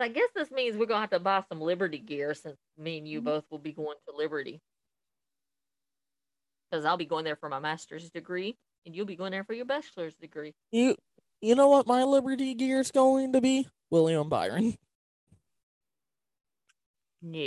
So 0.00 0.06
I 0.06 0.08
guess 0.08 0.28
this 0.34 0.50
means 0.50 0.76
we're 0.76 0.86
gonna 0.86 1.02
have 1.02 1.10
to 1.10 1.20
buy 1.20 1.44
some 1.48 1.60
Liberty 1.60 1.98
gear 1.98 2.34
since 2.34 2.56
me 2.76 2.98
and 2.98 3.06
you 3.06 3.20
mm-hmm. 3.20 3.26
both 3.26 3.44
will 3.48 3.60
be 3.60 3.72
going 3.72 3.96
to 4.08 4.16
Liberty. 4.16 4.60
Because 6.68 6.84
I'll 6.84 6.96
be 6.96 7.04
going 7.04 7.24
there 7.24 7.36
for 7.36 7.48
my 7.48 7.60
master's 7.60 8.10
degree, 8.10 8.56
and 8.84 8.94
you'll 8.94 9.06
be 9.06 9.14
going 9.14 9.30
there 9.30 9.44
for 9.44 9.52
your 9.52 9.66
bachelor's 9.66 10.16
degree. 10.16 10.52
You 10.72 10.96
you 11.40 11.54
know 11.54 11.68
what 11.68 11.86
my 11.86 12.02
Liberty 12.02 12.54
gear 12.54 12.80
is 12.80 12.90
going 12.90 13.34
to 13.34 13.40
be? 13.40 13.68
William 13.90 14.28
Byron. 14.28 14.76
No, 17.22 17.46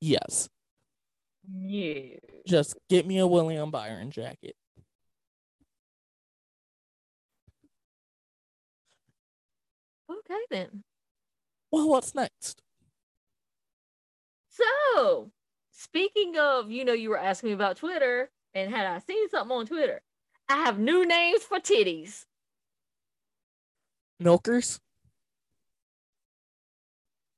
Yes. 0.00 0.48
no. 1.48 2.16
Just 2.48 2.74
get 2.88 3.06
me 3.06 3.18
a 3.18 3.26
William 3.28 3.70
Byron 3.70 4.10
jacket. 4.10 4.56
Okay 10.30 10.40
then. 10.50 10.82
Well, 11.72 11.88
what's 11.88 12.14
next? 12.14 12.62
So, 14.48 15.30
speaking 15.70 16.36
of, 16.38 16.70
you 16.70 16.84
know, 16.84 16.92
you 16.92 17.10
were 17.10 17.18
asking 17.18 17.48
me 17.50 17.54
about 17.54 17.76
Twitter, 17.76 18.30
and 18.54 18.70
had 18.74 18.86
I 18.86 18.98
seen 18.98 19.28
something 19.28 19.56
on 19.56 19.66
Twitter, 19.66 20.02
I 20.48 20.56
have 20.56 20.78
new 20.78 21.06
names 21.06 21.42
for 21.42 21.58
titties. 21.58 22.24
Milkers? 24.18 24.80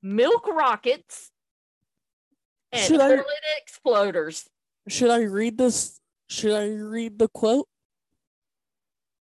Milk 0.02 0.48
rockets 0.48 1.30
and 2.72 2.82
Should 2.82 3.00
I- 3.00 3.22
exploders. 3.64 4.48
Should 4.88 5.10
I 5.10 5.22
read 5.22 5.58
this? 5.58 6.00
Should 6.28 6.54
I 6.54 6.66
read 6.70 7.18
the 7.18 7.28
quote? 7.28 7.68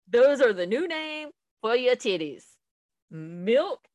Those 0.08 0.40
are 0.40 0.52
the 0.54 0.66
new 0.66 0.88
name 0.88 1.30
for 1.60 1.76
your 1.76 1.96
titties. 1.96 2.44
Milk 3.12 3.86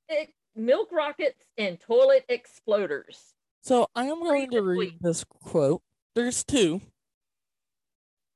milk 0.55 0.89
rockets 0.91 1.43
and 1.57 1.79
toilet 1.79 2.25
exploders. 2.29 3.33
So 3.61 3.87
I 3.95 4.05
am 4.05 4.19
going 4.19 4.49
to 4.51 4.61
Read 4.61 4.97
this 5.01 5.23
quote. 5.23 5.81
There's 6.15 6.43
two. 6.43 6.81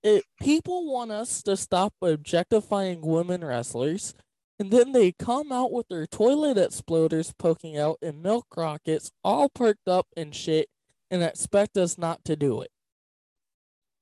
It 0.03 0.23
people 0.41 0.91
want 0.91 1.11
us 1.11 1.43
to 1.43 1.55
stop 1.55 1.93
objectifying 2.01 3.01
women 3.01 3.43
wrestlers, 3.43 4.15
and 4.59 4.71
then 4.71 4.91
they 4.91 5.11
come 5.11 5.51
out 5.51 5.71
with 5.71 5.87
their 5.87 6.07
toilet 6.07 6.57
exploders 6.57 7.31
poking 7.37 7.77
out 7.77 7.97
and 8.01 8.23
milk 8.23 8.47
rockets 8.57 9.11
all 9.23 9.49
perked 9.49 9.87
up 9.87 10.07
and 10.17 10.33
shit 10.35 10.67
and 11.11 11.21
expect 11.21 11.77
us 11.77 11.97
not 11.97 12.25
to 12.25 12.35
do 12.35 12.61
it. 12.61 12.71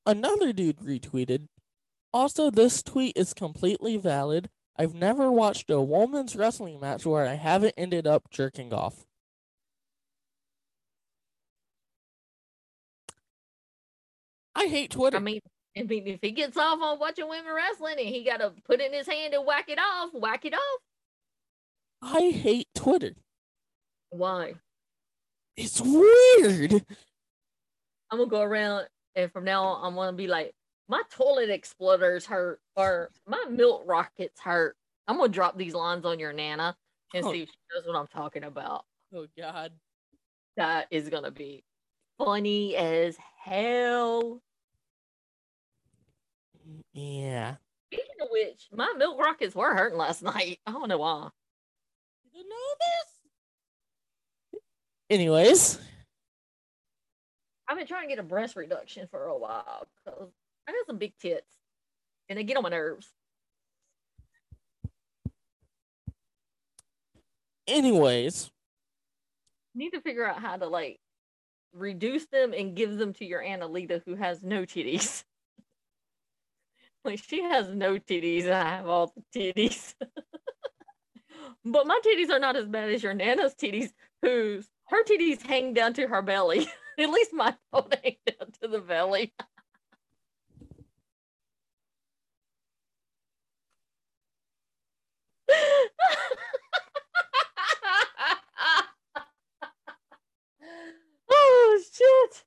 Another 0.05 0.53
dude 0.53 0.77
retweeted. 0.77 1.47
Also, 2.13 2.49
this 2.49 2.81
tweet 2.81 3.13
is 3.15 3.33
completely 3.33 3.97
valid. 3.97 4.49
I've 4.79 4.93
never 4.93 5.29
watched 5.29 5.69
a 5.69 5.81
woman's 5.81 6.37
wrestling 6.37 6.79
match 6.79 7.05
where 7.05 7.27
I 7.27 7.33
haven't 7.33 7.73
ended 7.75 8.07
up 8.07 8.29
jerking 8.31 8.73
off. 8.73 9.05
I 14.55 14.67
hate 14.67 14.91
Twitter. 14.91 15.17
I 15.17 15.19
mean, 15.19 15.41
I 15.77 15.83
mean, 15.83 16.07
if 16.07 16.19
he 16.21 16.31
gets 16.31 16.55
off 16.55 16.81
on 16.81 16.97
watching 16.97 17.27
women 17.27 17.53
wrestling 17.53 17.95
and 17.99 18.07
he 18.07 18.23
got 18.23 18.37
to 18.37 18.53
put 18.65 18.79
it 18.79 18.85
in 18.85 18.97
his 18.97 19.07
hand 19.07 19.33
and 19.33 19.45
whack 19.45 19.65
it 19.67 19.79
off, 19.79 20.11
whack 20.13 20.45
it 20.45 20.53
off. 20.53 20.79
I 22.01 22.29
hate 22.29 22.69
Twitter. 22.73 23.15
Why? 24.11 24.53
It's 25.57 25.81
weird. 25.81 26.85
I'm 28.09 28.17
gonna 28.17 28.29
go 28.29 28.41
around 28.41 28.87
and 29.15 29.29
from 29.29 29.43
now 29.43 29.63
on 29.65 29.87
I'm 29.87 29.95
gonna 29.95 30.13
be 30.13 30.27
like, 30.27 30.53
my 30.89 31.01
toilet 31.09 31.49
exploders 31.49 32.25
hurt 32.25 32.59
or 32.75 33.11
my 33.27 33.45
milk 33.49 33.83
rockets 33.85 34.41
hurt. 34.41 34.75
I'm 35.07 35.17
gonna 35.17 35.29
drop 35.29 35.57
these 35.57 35.73
lines 35.75 36.05
on 36.05 36.19
your 36.19 36.33
nana 36.33 36.75
and 37.13 37.25
Oh. 37.25 37.31
see 37.31 37.43
if 37.43 37.49
she 37.49 37.55
knows 37.73 37.87
what 37.87 37.95
I'm 37.95 38.07
talking 38.07 38.43
about. 38.43 38.85
Oh 39.13 39.27
God. 39.37 39.71
That 40.57 40.87
is 40.91 41.07
gonna 41.09 41.31
be 41.31 41.63
funny 42.17 42.75
as 42.75 43.17
hell. 43.37 44.41
Yeah. 46.93 47.55
Speaking 47.91 48.21
of 48.21 48.27
which, 48.31 48.67
my 48.71 48.93
milk 48.97 49.19
rockets 49.19 49.55
were 49.55 49.73
hurting 49.73 49.97
last 49.97 50.21
night. 50.23 50.59
I 50.65 50.71
don't 50.71 50.89
know 50.89 50.97
why. 50.97 51.29
You 52.33 52.47
know 52.47 52.55
this? 52.79 54.61
Anyways, 55.09 55.79
I've 57.67 57.77
been 57.77 57.87
trying 57.87 58.03
to 58.03 58.09
get 58.09 58.19
a 58.19 58.23
breast 58.27 58.55
reduction 58.55 59.07
for 59.07 59.25
a 59.25 59.37
while 59.37 59.87
because 60.03 60.29
I 60.69 60.71
got 60.71 60.87
some 60.87 60.97
big 60.97 61.13
tits 61.19 61.57
and 62.29 62.37
they 62.37 62.43
get 62.43 62.57
on 62.57 62.63
my 62.63 62.69
nerves. 62.69 63.11
anyways, 67.69 68.51
need 69.75 69.91
to 69.91 70.01
figure 70.01 70.25
out 70.25 70.41
how 70.41 70.57
to 70.57 70.67
like 70.67 70.99
reduce 71.73 72.25
them 72.27 72.53
and 72.53 72.75
give 72.75 72.97
them 72.97 73.13
to 73.13 73.25
your 73.25 73.41
Aunt 73.41 73.61
Alita 73.61 74.01
who 74.05 74.15
has 74.15 74.43
no 74.43 74.63
titties. 74.63 75.23
like 77.05 77.21
she 77.23 77.43
has 77.43 77.69
no 77.69 77.97
titties 77.97 78.45
and 78.45 78.53
I 78.53 78.69
have 78.69 78.87
all 78.87 79.13
the 79.15 79.39
titties. 79.39 79.93
but 81.65 81.87
my 81.87 81.99
titties 82.05 82.31
are 82.31 82.39
not 82.39 82.55
as 82.55 82.65
bad 82.65 82.89
as 82.89 83.03
your 83.03 83.13
Nana's 83.13 83.55
titties, 83.55 83.91
whose 84.21 84.67
her 84.87 85.03
titties 85.03 85.41
hang 85.41 85.73
down 85.73 85.93
to 85.93 86.07
her 86.07 86.21
belly. 86.21 86.67
At 86.99 87.09
least 87.09 87.31
mine 87.31 87.55
don't 87.73 87.95
hang 88.03 88.17
down 88.25 88.51
to 88.61 88.67
the 88.67 88.81
belly. 88.81 89.33
oh 101.31 101.81
shit! 101.93 102.43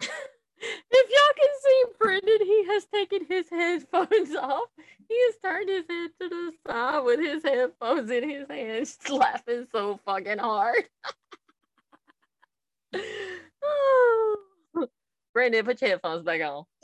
if 0.00 1.10
y'all 1.10 1.36
can 1.36 1.48
see 1.62 1.84
Brendan, 1.98 2.46
he 2.46 2.64
has 2.66 2.86
taken 2.86 3.24
his 3.28 3.48
headphones 3.50 4.34
off. 4.36 4.68
He 5.08 5.16
has 5.26 5.34
turned 5.42 5.68
his 5.68 5.84
head 5.88 6.10
to 6.20 6.28
the 6.28 6.52
side 6.66 7.00
with 7.00 7.20
his 7.20 7.42
headphones 7.42 8.10
in 8.10 8.28
his 8.28 8.48
hands, 8.48 8.98
laughing 9.10 9.66
so 9.72 9.98
fucking 10.04 10.38
hard. 10.38 10.84
oh. 13.64 14.36
Brandon, 15.34 15.64
put 15.64 15.80
your 15.80 15.90
headphones 15.90 16.24
back 16.24 16.40
on. 16.42 16.64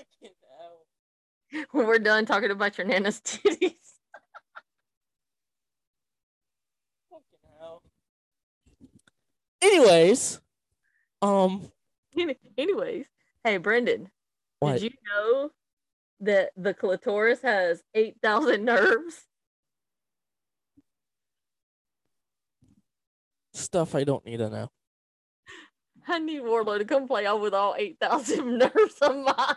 When 1.70 1.86
we're 1.86 2.00
done 2.00 2.26
talking 2.26 2.50
about 2.50 2.76
your 2.76 2.86
nana's 2.86 3.20
titties. 3.20 3.85
Anyways, 9.62 10.40
um, 11.22 11.72
Anyways, 12.58 13.06
hey 13.44 13.56
Brendan, 13.58 14.10
what? 14.60 14.74
did 14.74 14.82
you 14.82 14.90
know 15.08 15.50
that 16.20 16.50
the 16.56 16.74
clitoris 16.74 17.42
has 17.42 17.82
eight 17.94 18.16
thousand 18.22 18.64
nerves? 18.64 19.24
Stuff 23.52 23.94
I 23.94 24.04
don't 24.04 24.24
need 24.24 24.38
to 24.38 24.50
know. 24.50 24.70
I 26.08 26.18
need 26.18 26.42
Wardlow 26.42 26.78
to 26.78 26.84
come 26.84 27.06
play 27.06 27.26
out 27.26 27.40
with 27.40 27.54
all 27.54 27.74
eight 27.78 27.98
thousand 28.00 28.58
nerves 28.58 28.98
of 29.00 29.16
mine. 29.16 29.56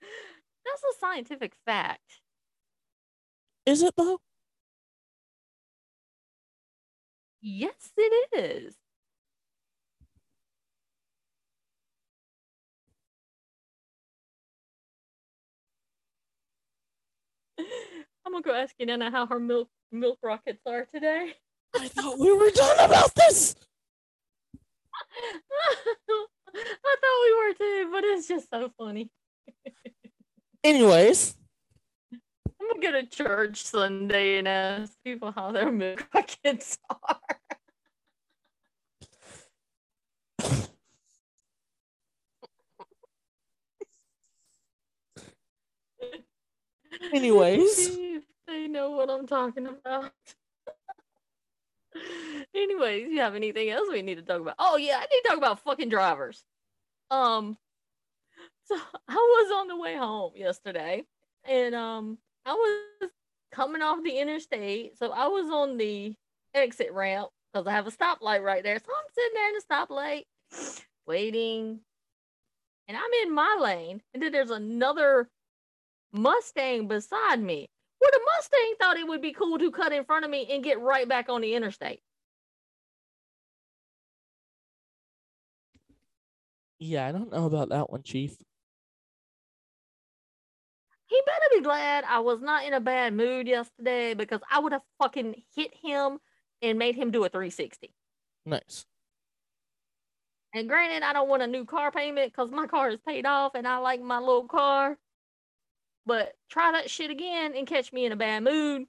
That's 0.00 0.84
a 0.96 0.98
scientific 1.00 1.54
fact. 1.64 2.20
Is 3.66 3.82
it 3.82 3.94
though? 3.96 4.20
Yes, 7.40 7.92
it 7.96 8.28
is. 8.34 8.74
I'm 18.26 18.32
gonna 18.32 18.42
go 18.42 18.54
ask 18.54 18.74
you 18.78 18.86
Nana 18.86 19.10
how 19.10 19.26
her 19.26 19.40
milk 19.40 19.68
milk 19.92 20.18
rockets 20.22 20.60
are 20.66 20.84
today. 20.84 21.34
I 21.74 21.88
thought 21.88 22.18
we 22.18 22.32
were 22.32 22.50
done 22.50 22.78
about 22.80 23.14
this. 23.14 23.54
I 26.52 26.96
thought 27.00 27.24
we 27.24 27.34
were 27.36 27.54
too, 27.54 27.90
but 27.92 28.04
it's 28.04 28.28
just 28.28 28.50
so 28.50 28.70
funny. 28.76 29.10
Anyways, 30.64 31.36
I'm 32.60 32.68
gonna 32.68 32.80
go 32.80 33.00
to 33.00 33.06
church 33.06 33.62
Sunday 33.62 34.38
and 34.38 34.46
ask 34.46 34.92
people 35.04 35.32
how 35.32 35.52
their 35.52 35.72
milk 35.72 36.08
buckets 36.12 36.78
are. 36.90 37.20
Anyways. 47.12 47.98
They 48.50 48.66
know 48.66 48.90
what 48.90 49.08
I'm 49.08 49.28
talking 49.28 49.68
about. 49.68 50.10
Anyways, 52.54 53.08
you 53.08 53.20
have 53.20 53.36
anything 53.36 53.70
else 53.70 53.88
we 53.88 54.02
need 54.02 54.16
to 54.16 54.22
talk 54.22 54.40
about? 54.40 54.56
Oh 54.58 54.76
yeah, 54.76 54.96
I 54.96 55.02
need 55.02 55.20
to 55.22 55.28
talk 55.28 55.38
about 55.38 55.60
fucking 55.60 55.88
drivers. 55.88 56.42
Um, 57.12 57.56
so 58.64 58.76
I 59.08 59.14
was 59.14 59.52
on 59.60 59.68
the 59.68 59.76
way 59.76 59.96
home 59.96 60.32
yesterday, 60.34 61.04
and 61.44 61.76
um, 61.76 62.18
I 62.46 62.52
was 62.52 63.10
coming 63.52 63.82
off 63.82 64.02
the 64.02 64.18
interstate, 64.18 64.98
so 64.98 65.10
I 65.12 65.26
was 65.26 65.50
on 65.50 65.76
the 65.76 66.14
exit 66.54 66.92
ramp 66.92 67.28
because 67.52 67.66
I 67.66 67.72
have 67.72 67.86
a 67.86 67.90
stoplight 67.90 68.42
right 68.42 68.62
there. 68.62 68.78
So 68.78 68.86
I'm 68.90 69.12
sitting 69.14 69.34
there 69.34 69.48
in 69.48 69.54
the 69.54 69.62
stoplight, 69.68 70.82
waiting, 71.06 71.80
and 72.88 72.96
I'm 72.96 73.26
in 73.26 73.34
my 73.34 73.56
lane, 73.60 74.00
and 74.14 74.22
then 74.22 74.32
there's 74.32 74.50
another 74.50 75.28
Mustang 76.12 76.88
beside 76.88 77.40
me. 77.40 77.68
Well, 78.00 78.10
the 78.12 78.20
Mustang 78.36 78.74
thought 78.80 78.96
it 78.96 79.06
would 79.06 79.22
be 79.22 79.32
cool 79.32 79.58
to 79.58 79.70
cut 79.70 79.92
in 79.92 80.04
front 80.04 80.24
of 80.24 80.30
me 80.30 80.46
and 80.50 80.64
get 80.64 80.80
right 80.80 81.08
back 81.08 81.28
on 81.28 81.40
the 81.40 81.54
interstate. 81.54 82.00
Yeah, 86.78 87.06
I 87.06 87.12
don't 87.12 87.30
know 87.30 87.44
about 87.44 87.68
that 87.68 87.90
one, 87.90 88.02
Chief. 88.02 88.36
He 91.10 91.20
better 91.26 91.44
be 91.56 91.60
glad 91.62 92.04
I 92.04 92.20
was 92.20 92.40
not 92.40 92.64
in 92.64 92.72
a 92.72 92.78
bad 92.78 93.14
mood 93.14 93.48
yesterday 93.48 94.14
because 94.14 94.40
I 94.48 94.60
would 94.60 94.70
have 94.72 94.82
fucking 95.02 95.42
hit 95.56 95.72
him 95.82 96.20
and 96.62 96.78
made 96.78 96.94
him 96.94 97.10
do 97.10 97.24
a 97.24 97.28
360. 97.28 97.92
Nice. 98.46 98.86
And 100.54 100.68
granted, 100.68 101.02
I 101.02 101.12
don't 101.12 101.28
want 101.28 101.42
a 101.42 101.48
new 101.48 101.64
car 101.64 101.90
payment 101.90 102.32
because 102.32 102.52
my 102.52 102.68
car 102.68 102.90
is 102.90 103.00
paid 103.04 103.26
off 103.26 103.56
and 103.56 103.66
I 103.66 103.78
like 103.78 104.00
my 104.00 104.20
little 104.20 104.46
car. 104.46 104.96
But 106.06 106.32
try 106.48 106.70
that 106.72 106.88
shit 106.88 107.10
again 107.10 107.54
and 107.56 107.66
catch 107.66 107.92
me 107.92 108.06
in 108.06 108.12
a 108.12 108.16
bad 108.16 108.44
mood. 108.44 108.84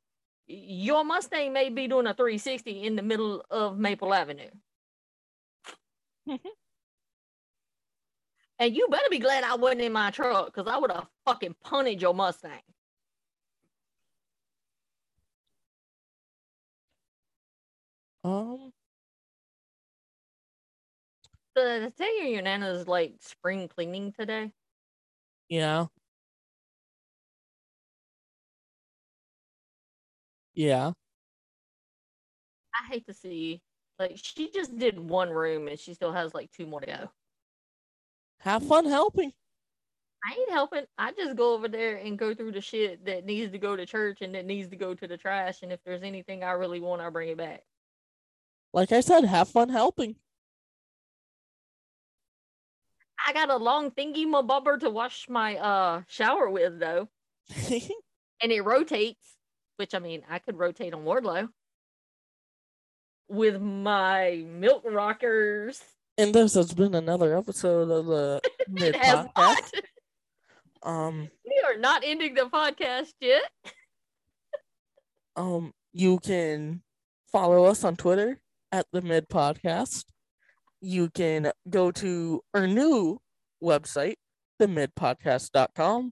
Your 0.46 1.04
Mustang 1.04 1.54
may 1.54 1.70
be 1.70 1.88
doing 1.88 2.06
a 2.06 2.14
360 2.14 2.84
in 2.84 2.96
the 2.96 3.02
middle 3.02 3.44
of 3.50 3.80
Maple 3.80 4.14
Avenue. 4.14 4.52
and 8.62 8.76
you 8.78 8.88
better 8.90 9.10
be 9.10 9.18
glad 9.20 9.44
I 9.44 9.56
wasn't 9.56 9.82
in 9.82 9.92
my 9.92 10.12
truck 10.12 10.46
because 10.54 10.72
I 10.72 10.78
would 10.78 10.92
have 10.92 11.08
fucking 11.26 11.56
punted 11.64 12.00
your 12.02 12.14
Mustang. 12.14 12.62
Um, 18.24 18.72
So 21.58 21.64
did 21.64 21.84
I 21.84 21.90
tell 21.90 22.18
you 22.18 22.30
your 22.30 22.42
nana's 22.42 22.88
like 22.88 23.16
spring 23.22 23.68
cleaning 23.70 24.14
today? 24.14 24.52
yeah. 25.50 25.88
Yeah. 30.54 30.94
I 32.76 32.88
hate 32.88 33.06
to 33.08 33.14
see 33.14 33.62
like 34.00 34.14
she 34.16 34.52
just 34.52 34.78
did 34.78 35.00
one 35.00 35.30
room 35.30 35.68
and 35.68 35.80
she 35.80 35.94
still 35.94 36.12
has 36.14 36.34
like 36.34 36.52
two 36.52 36.66
more 36.68 36.82
to 36.82 36.88
go. 36.88 37.12
Have 38.42 38.64
fun 38.64 38.86
helping. 38.86 39.34
I 40.24 40.40
ain't 40.40 40.52
helping. 40.52 40.86
I 40.98 41.12
just 41.14 41.36
go 41.36 41.54
over 41.54 41.68
there 41.68 41.98
and 41.98 42.18
go 42.18 42.34
through 42.34 42.52
the 42.52 42.62
shit 42.62 43.06
that 43.06 43.26
needs 43.26 43.52
to 43.52 43.58
go 43.58 43.76
to 43.76 43.86
church 43.86 44.22
and 44.22 44.36
that 44.36 44.46
needs 44.46 44.70
to 44.70 44.76
go 44.76 44.94
to 44.94 45.08
the 45.08 45.18
trash. 45.18 45.62
And 45.62 45.72
if 45.72 45.80
there's 45.84 46.04
anything 46.04 46.44
I 46.44 46.52
really 46.52 46.80
want, 46.80 47.02
I'll 47.02 47.12
bring 47.12 47.30
it 47.30 47.38
back. 47.38 47.64
Like 48.74 48.92
I 48.92 49.02
said, 49.02 49.26
have 49.26 49.50
fun 49.50 49.70
helping. 49.70 50.16
I 53.28 53.34
got 53.34 53.52
a 53.52 53.58
long 53.58 53.92
thingy 53.92 54.28
my 54.28 54.42
bubber 54.42 54.78
to 54.80 54.90
wash 54.90 55.30
my 55.30 55.56
uh 55.58 56.02
shower 56.08 56.50
with 56.50 56.80
though, 56.80 57.08
and 57.70 58.52
it 58.52 58.62
rotates. 58.62 59.38
Which 59.78 59.94
I 59.94 60.00
mean, 60.00 60.24
I 60.30 60.40
could 60.40 60.58
rotate 60.58 60.94
on 60.94 61.04
Wardlow 61.04 61.50
with 63.28 63.62
my 63.62 64.44
milk 64.48 64.84
rockers. 64.86 65.82
And 66.18 66.34
this 66.34 66.54
has 66.56 66.74
been 66.74 66.96
another 66.96 67.38
episode 67.38 67.90
of 67.90 68.06
the 68.06 68.42
Mid 68.70 68.96
Podcast. 68.96 69.82
Um, 70.84 71.30
We 71.46 71.62
are 71.66 71.78
not 71.80 72.04
ending 72.06 72.34
the 72.34 72.44
podcast 72.44 73.14
yet. 73.20 73.44
um, 75.36 75.74
you 75.94 76.20
can 76.20 76.82
follow 77.32 77.66
us 77.66 77.84
on 77.84 77.96
Twitter 77.96 78.40
at 78.72 78.86
the 78.92 79.02
Mid 79.02 79.30
Podcast. 79.30 80.06
You 80.82 81.10
can 81.10 81.52
go 81.70 81.92
to 81.92 82.42
our 82.54 82.66
new 82.68 83.20
website, 83.64 84.16
themidpodcast.com, 84.62 86.12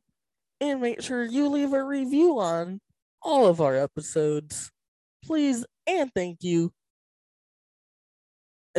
and 0.62 0.82
make 0.82 1.02
sure 1.02 1.24
you 1.24 1.50
leave 1.50 1.74
a 1.74 1.84
review 1.84 2.40
on 2.40 2.80
all 3.22 3.48
of 3.48 3.60
our 3.62 3.76
episodes. 3.76 4.72
Please 5.26 5.66
and 5.88 6.12
thank 6.14 6.44
you. 6.44 6.72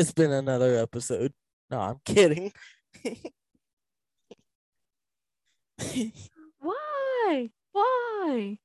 It's 0.00 0.12
been 0.12 0.32
another 0.32 0.76
episode. 0.76 1.34
No, 1.70 1.78
I'm 1.78 2.00
kidding. 2.06 2.54
Why? 6.58 7.50
Why? 7.72 8.58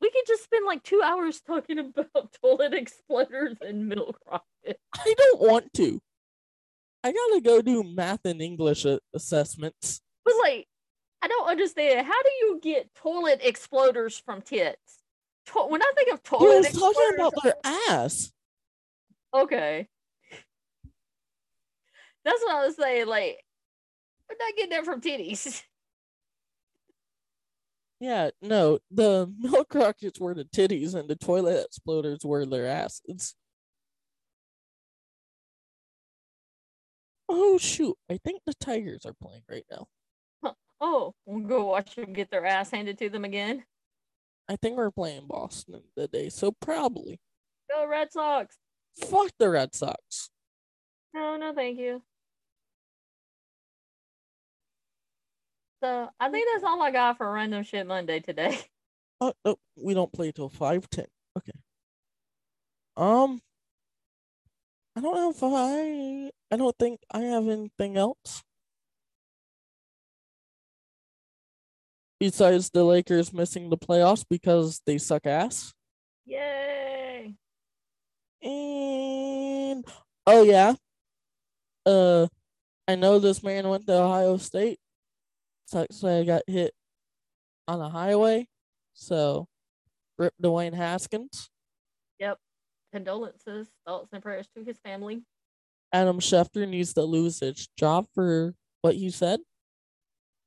We 0.00 0.10
could 0.10 0.22
just 0.26 0.44
spend 0.44 0.64
like 0.64 0.82
two 0.82 1.02
hours 1.04 1.42
talking 1.42 1.78
about 1.78 2.32
toilet 2.42 2.72
exploders 2.72 3.60
and 3.60 3.88
milk 3.88 4.18
rockets. 4.26 4.80
I 4.96 5.14
don't 5.18 5.40
want 5.42 5.74
to. 5.74 6.00
I 7.04 7.12
gotta 7.12 7.42
go 7.42 7.60
do 7.60 7.82
math 7.82 8.24
and 8.24 8.40
English 8.40 8.86
a- 8.86 9.00
assessments. 9.12 10.00
But 10.24 10.32
like, 10.40 10.66
I 11.20 11.28
don't 11.28 11.46
understand. 11.46 12.06
How 12.06 12.22
do 12.22 12.30
you 12.40 12.58
get 12.62 12.94
toilet 12.94 13.42
exploders 13.42 14.18
from 14.24 14.40
tits? 14.40 15.02
To- 15.52 15.66
when 15.66 15.82
I 15.82 15.92
think 15.94 16.10
of 16.14 16.20
He 16.24 16.28
toilet 16.38 16.58
was 16.58 16.72
talking 16.72 17.10
about 17.16 17.34
their 17.42 17.56
ass. 17.90 18.32
Okay, 19.34 19.88
that's 22.24 22.42
what 22.42 22.56
I 22.56 22.66
was 22.66 22.76
saying. 22.76 23.06
Like, 23.06 23.38
where'd 24.26 24.38
not 24.38 24.56
getting 24.56 24.70
that 24.70 24.84
from 24.84 25.00
titties? 25.00 25.62
Yeah, 28.00 28.30
no, 28.40 28.78
the 28.90 29.32
milk 29.38 29.74
rockets 29.74 30.20
were 30.20 30.34
the 30.34 30.44
titties 30.44 30.94
and 30.94 31.08
the 31.08 31.16
toilet 31.16 31.66
exploders 31.68 32.24
were 32.24 32.46
their 32.46 32.68
asses. 32.68 33.34
Oh 37.28 37.58
shoot, 37.58 37.96
I 38.08 38.18
think 38.24 38.42
the 38.46 38.54
Tigers 38.54 39.04
are 39.04 39.14
playing 39.20 39.42
right 39.50 39.64
now. 39.70 39.86
Oh, 40.80 41.12
we'll 41.26 41.40
go 41.44 41.66
watch 41.66 41.96
them 41.96 42.12
get 42.12 42.30
their 42.30 42.46
ass 42.46 42.70
handed 42.70 42.98
to 42.98 43.10
them 43.10 43.24
again. 43.24 43.64
I 44.48 44.56
think 44.56 44.76
we're 44.76 44.92
playing 44.92 45.26
Boston 45.26 45.82
today, 45.96 46.28
so 46.28 46.52
probably. 46.52 47.20
Go 47.68 47.86
Red 47.86 48.12
Sox. 48.12 48.56
Fuck 48.96 49.30
the 49.38 49.48
Red 49.50 49.74
Sox. 49.74 50.30
No, 51.14 51.36
no, 51.36 51.52
thank 51.54 51.78
you. 51.78 52.02
So 55.82 56.08
I 56.18 56.28
think 56.30 56.48
that's 56.52 56.64
all 56.64 56.82
I 56.82 56.90
got 56.90 57.18
for 57.18 57.30
random 57.32 57.62
shit 57.62 57.86
Monday 57.86 58.20
today. 58.20 58.58
Oh, 59.20 59.32
no, 59.44 59.56
we 59.74 59.94
don't 59.94 60.12
play 60.12 60.30
till 60.30 60.48
five 60.48 60.88
ten. 60.90 61.06
Okay. 61.36 61.50
Um, 62.96 63.40
I 64.94 65.00
don't 65.00 65.16
know 65.16 65.30
if 65.30 65.42
I. 65.42 66.30
I 66.52 66.56
don't 66.56 66.78
think 66.78 67.00
I 67.10 67.22
have 67.22 67.48
anything 67.48 67.96
else. 67.96 68.44
Besides 72.20 72.70
the 72.70 72.84
Lakers 72.84 73.32
missing 73.32 73.70
the 73.70 73.76
playoffs 73.76 74.24
because 74.30 74.80
they 74.86 74.98
suck 74.98 75.26
ass. 75.26 75.72
Yay! 76.26 77.07
And 78.42 79.84
oh 80.26 80.42
yeah. 80.42 80.74
Uh 81.84 82.26
I 82.86 82.94
know 82.94 83.18
this 83.18 83.42
man 83.42 83.68
went 83.68 83.86
to 83.86 83.94
Ohio 83.94 84.36
State. 84.38 84.78
Sucks 85.66 86.00
that 86.00 86.20
I 86.20 86.24
got 86.24 86.42
hit 86.46 86.72
on 87.66 87.80
a 87.80 87.88
highway. 87.88 88.48
So 88.94 89.46
rip 90.18 90.32
Dwayne 90.42 90.74
Haskins. 90.74 91.50
Yep. 92.18 92.38
Condolences, 92.92 93.68
thoughts 93.86 94.08
and 94.12 94.22
prayers 94.22 94.48
to 94.56 94.64
his 94.64 94.78
family. 94.78 95.22
Adam 95.92 96.20
Schefter 96.20 96.66
needs 96.68 96.94
to 96.94 97.02
lose 97.02 97.40
his 97.40 97.68
job 97.76 98.06
for 98.14 98.54
what 98.82 98.96
you 98.96 99.10
said. 99.10 99.40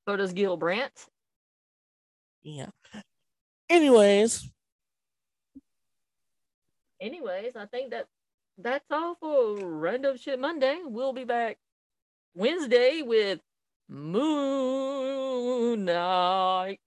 So 0.07 0.15
does 0.15 0.33
Gil 0.33 0.57
Brandt. 0.57 0.91
Yeah. 2.43 2.69
Anyways, 3.69 4.49
Anyways, 7.01 7.55
I 7.55 7.65
think 7.65 7.91
that 7.91 8.05
that's 8.59 8.85
all 8.91 9.15
for 9.15 9.57
random 9.57 10.17
shit 10.17 10.39
Monday. 10.39 10.77
We'll 10.85 11.13
be 11.13 11.23
back 11.23 11.57
Wednesday 12.35 13.01
with 13.01 13.39
Moon 13.89 15.83
Knight. 15.85 16.79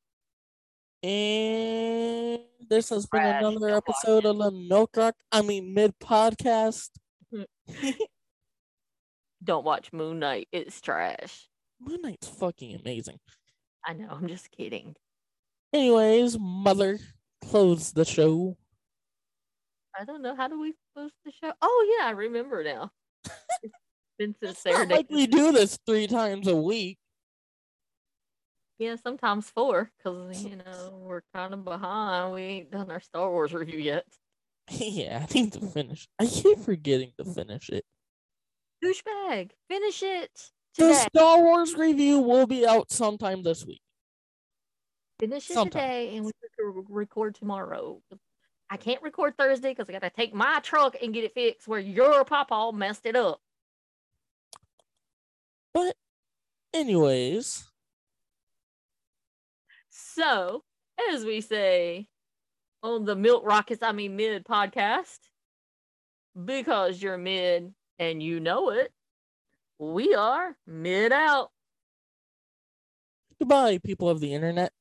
And 1.03 2.39
this 2.71 2.91
has 2.91 3.07
been 3.07 3.21
Trash. 3.21 3.43
another 3.43 3.77
episode 3.77 4.25
of 4.25 4.39
the 4.39 4.53
Milk 4.53 4.97
Rock, 4.97 5.17
I 5.33 5.43
mean, 5.43 5.75
mid 5.75 5.99
podcast. 5.99 6.91
Don't 9.45 9.65
watch 9.65 9.93
Moon 9.93 10.21
Knight. 10.21 10.47
It's 10.53 10.81
trash. 10.81 11.49
Moon 11.81 12.01
Knight's 12.03 12.29
fucking 12.29 12.77
amazing. 12.81 13.19
I 13.85 13.95
know. 13.95 14.09
I'm 14.11 14.29
just 14.29 14.51
kidding. 14.53 14.95
Anyways, 15.73 16.39
mother, 16.39 17.01
close 17.43 17.93
the 17.93 18.05
show. 18.05 18.57
I 19.99 20.05
don't 20.05 20.22
know. 20.22 20.34
How 20.34 20.49
do 20.49 20.61
we 20.61 20.74
close 20.95 21.11
the 21.24 21.32
show? 21.32 21.53
Oh 21.62 21.97
yeah, 21.99 22.09
I 22.09 22.11
remember 22.11 22.64
now. 22.64 22.90
It's 23.62 23.74
been 24.18 24.34
since 24.42 24.59
It's 24.59 24.64
not 24.64 24.74
Saturday. 24.74 24.95
like 24.95 25.07
we 25.11 25.26
do 25.26 25.53
this 25.53 25.78
three 25.86 26.07
times 26.07 26.49
a 26.49 26.57
week. 26.57 26.99
Yeah, 28.78 28.97
sometimes 28.97 29.49
four, 29.51 29.90
because 29.97 30.45
you 30.45 30.57
know 30.57 30.99
we're 31.01 31.22
kind 31.32 31.55
of 31.55 31.64
behind. 31.64 32.34
We 32.34 32.42
ain't 32.42 32.70
done 32.72 32.90
our 32.90 33.01
Star 33.01 33.30
Wars 33.30 33.53
review 33.55 33.78
yet. 33.78 34.05
yeah, 34.70 35.24
I 35.28 35.32
need 35.32 35.53
to 35.53 35.61
finish. 35.61 36.09
I 36.18 36.26
keep 36.26 36.59
forgetting 36.59 37.12
to 37.18 37.24
finish 37.24 37.70
it. 37.70 37.84
Douchebag, 38.84 39.51
finish 39.68 40.03
it 40.03 40.51
The. 40.76 40.92
Star 40.95 41.40
Wars 41.40 41.74
review 41.74 42.18
will 42.18 42.47
be 42.47 42.66
out 42.66 42.90
sometime 42.90 43.42
this 43.42 43.64
week. 43.64 43.80
Finish 45.20 45.49
it 45.51 45.55
sometime. 45.55 45.70
today, 45.82 46.16
and 46.16 46.26
we 46.26 46.32
can 46.59 46.84
record 46.88 47.36
tomorrow. 47.36 48.01
I 48.71 48.77
can't 48.77 49.03
record 49.03 49.37
Thursday 49.37 49.71
because 49.71 49.89
I 49.89 49.93
got 49.93 50.03
to 50.03 50.11
take 50.11 50.35
my 50.35 50.61
truck 50.62 50.97
and 51.03 51.12
get 51.12 51.25
it 51.25 51.35
fixed 51.35 51.69
where 51.69 51.81
your 51.81 52.25
papa 52.25 52.71
messed 52.75 53.07
it 53.07 53.17
up. 53.17 53.41
But, 55.73 55.97
anyways, 56.73 57.65
So, 59.91 60.62
as 61.12 61.25
we 61.25 61.41
say 61.41 62.09
on 62.83 63.05
the 63.05 63.17
Milk 63.17 63.45
Rockets, 63.45 63.83
I 63.83 63.93
mean 63.93 64.15
mid 64.15 64.45
podcast, 64.45 65.19
because 66.45 67.03
you're 67.03 67.19
mid 67.19 67.75
and 67.99 68.23
you 68.23 68.39
know 68.39 68.71
it, 68.71 68.93
we 69.79 70.15
are 70.15 70.57
mid 70.67 71.12
out. 71.12 71.51
goodbye, 73.39 73.79
people 73.79 74.09
of 74.09 74.21
the 74.21 74.33
internet. 74.33 74.73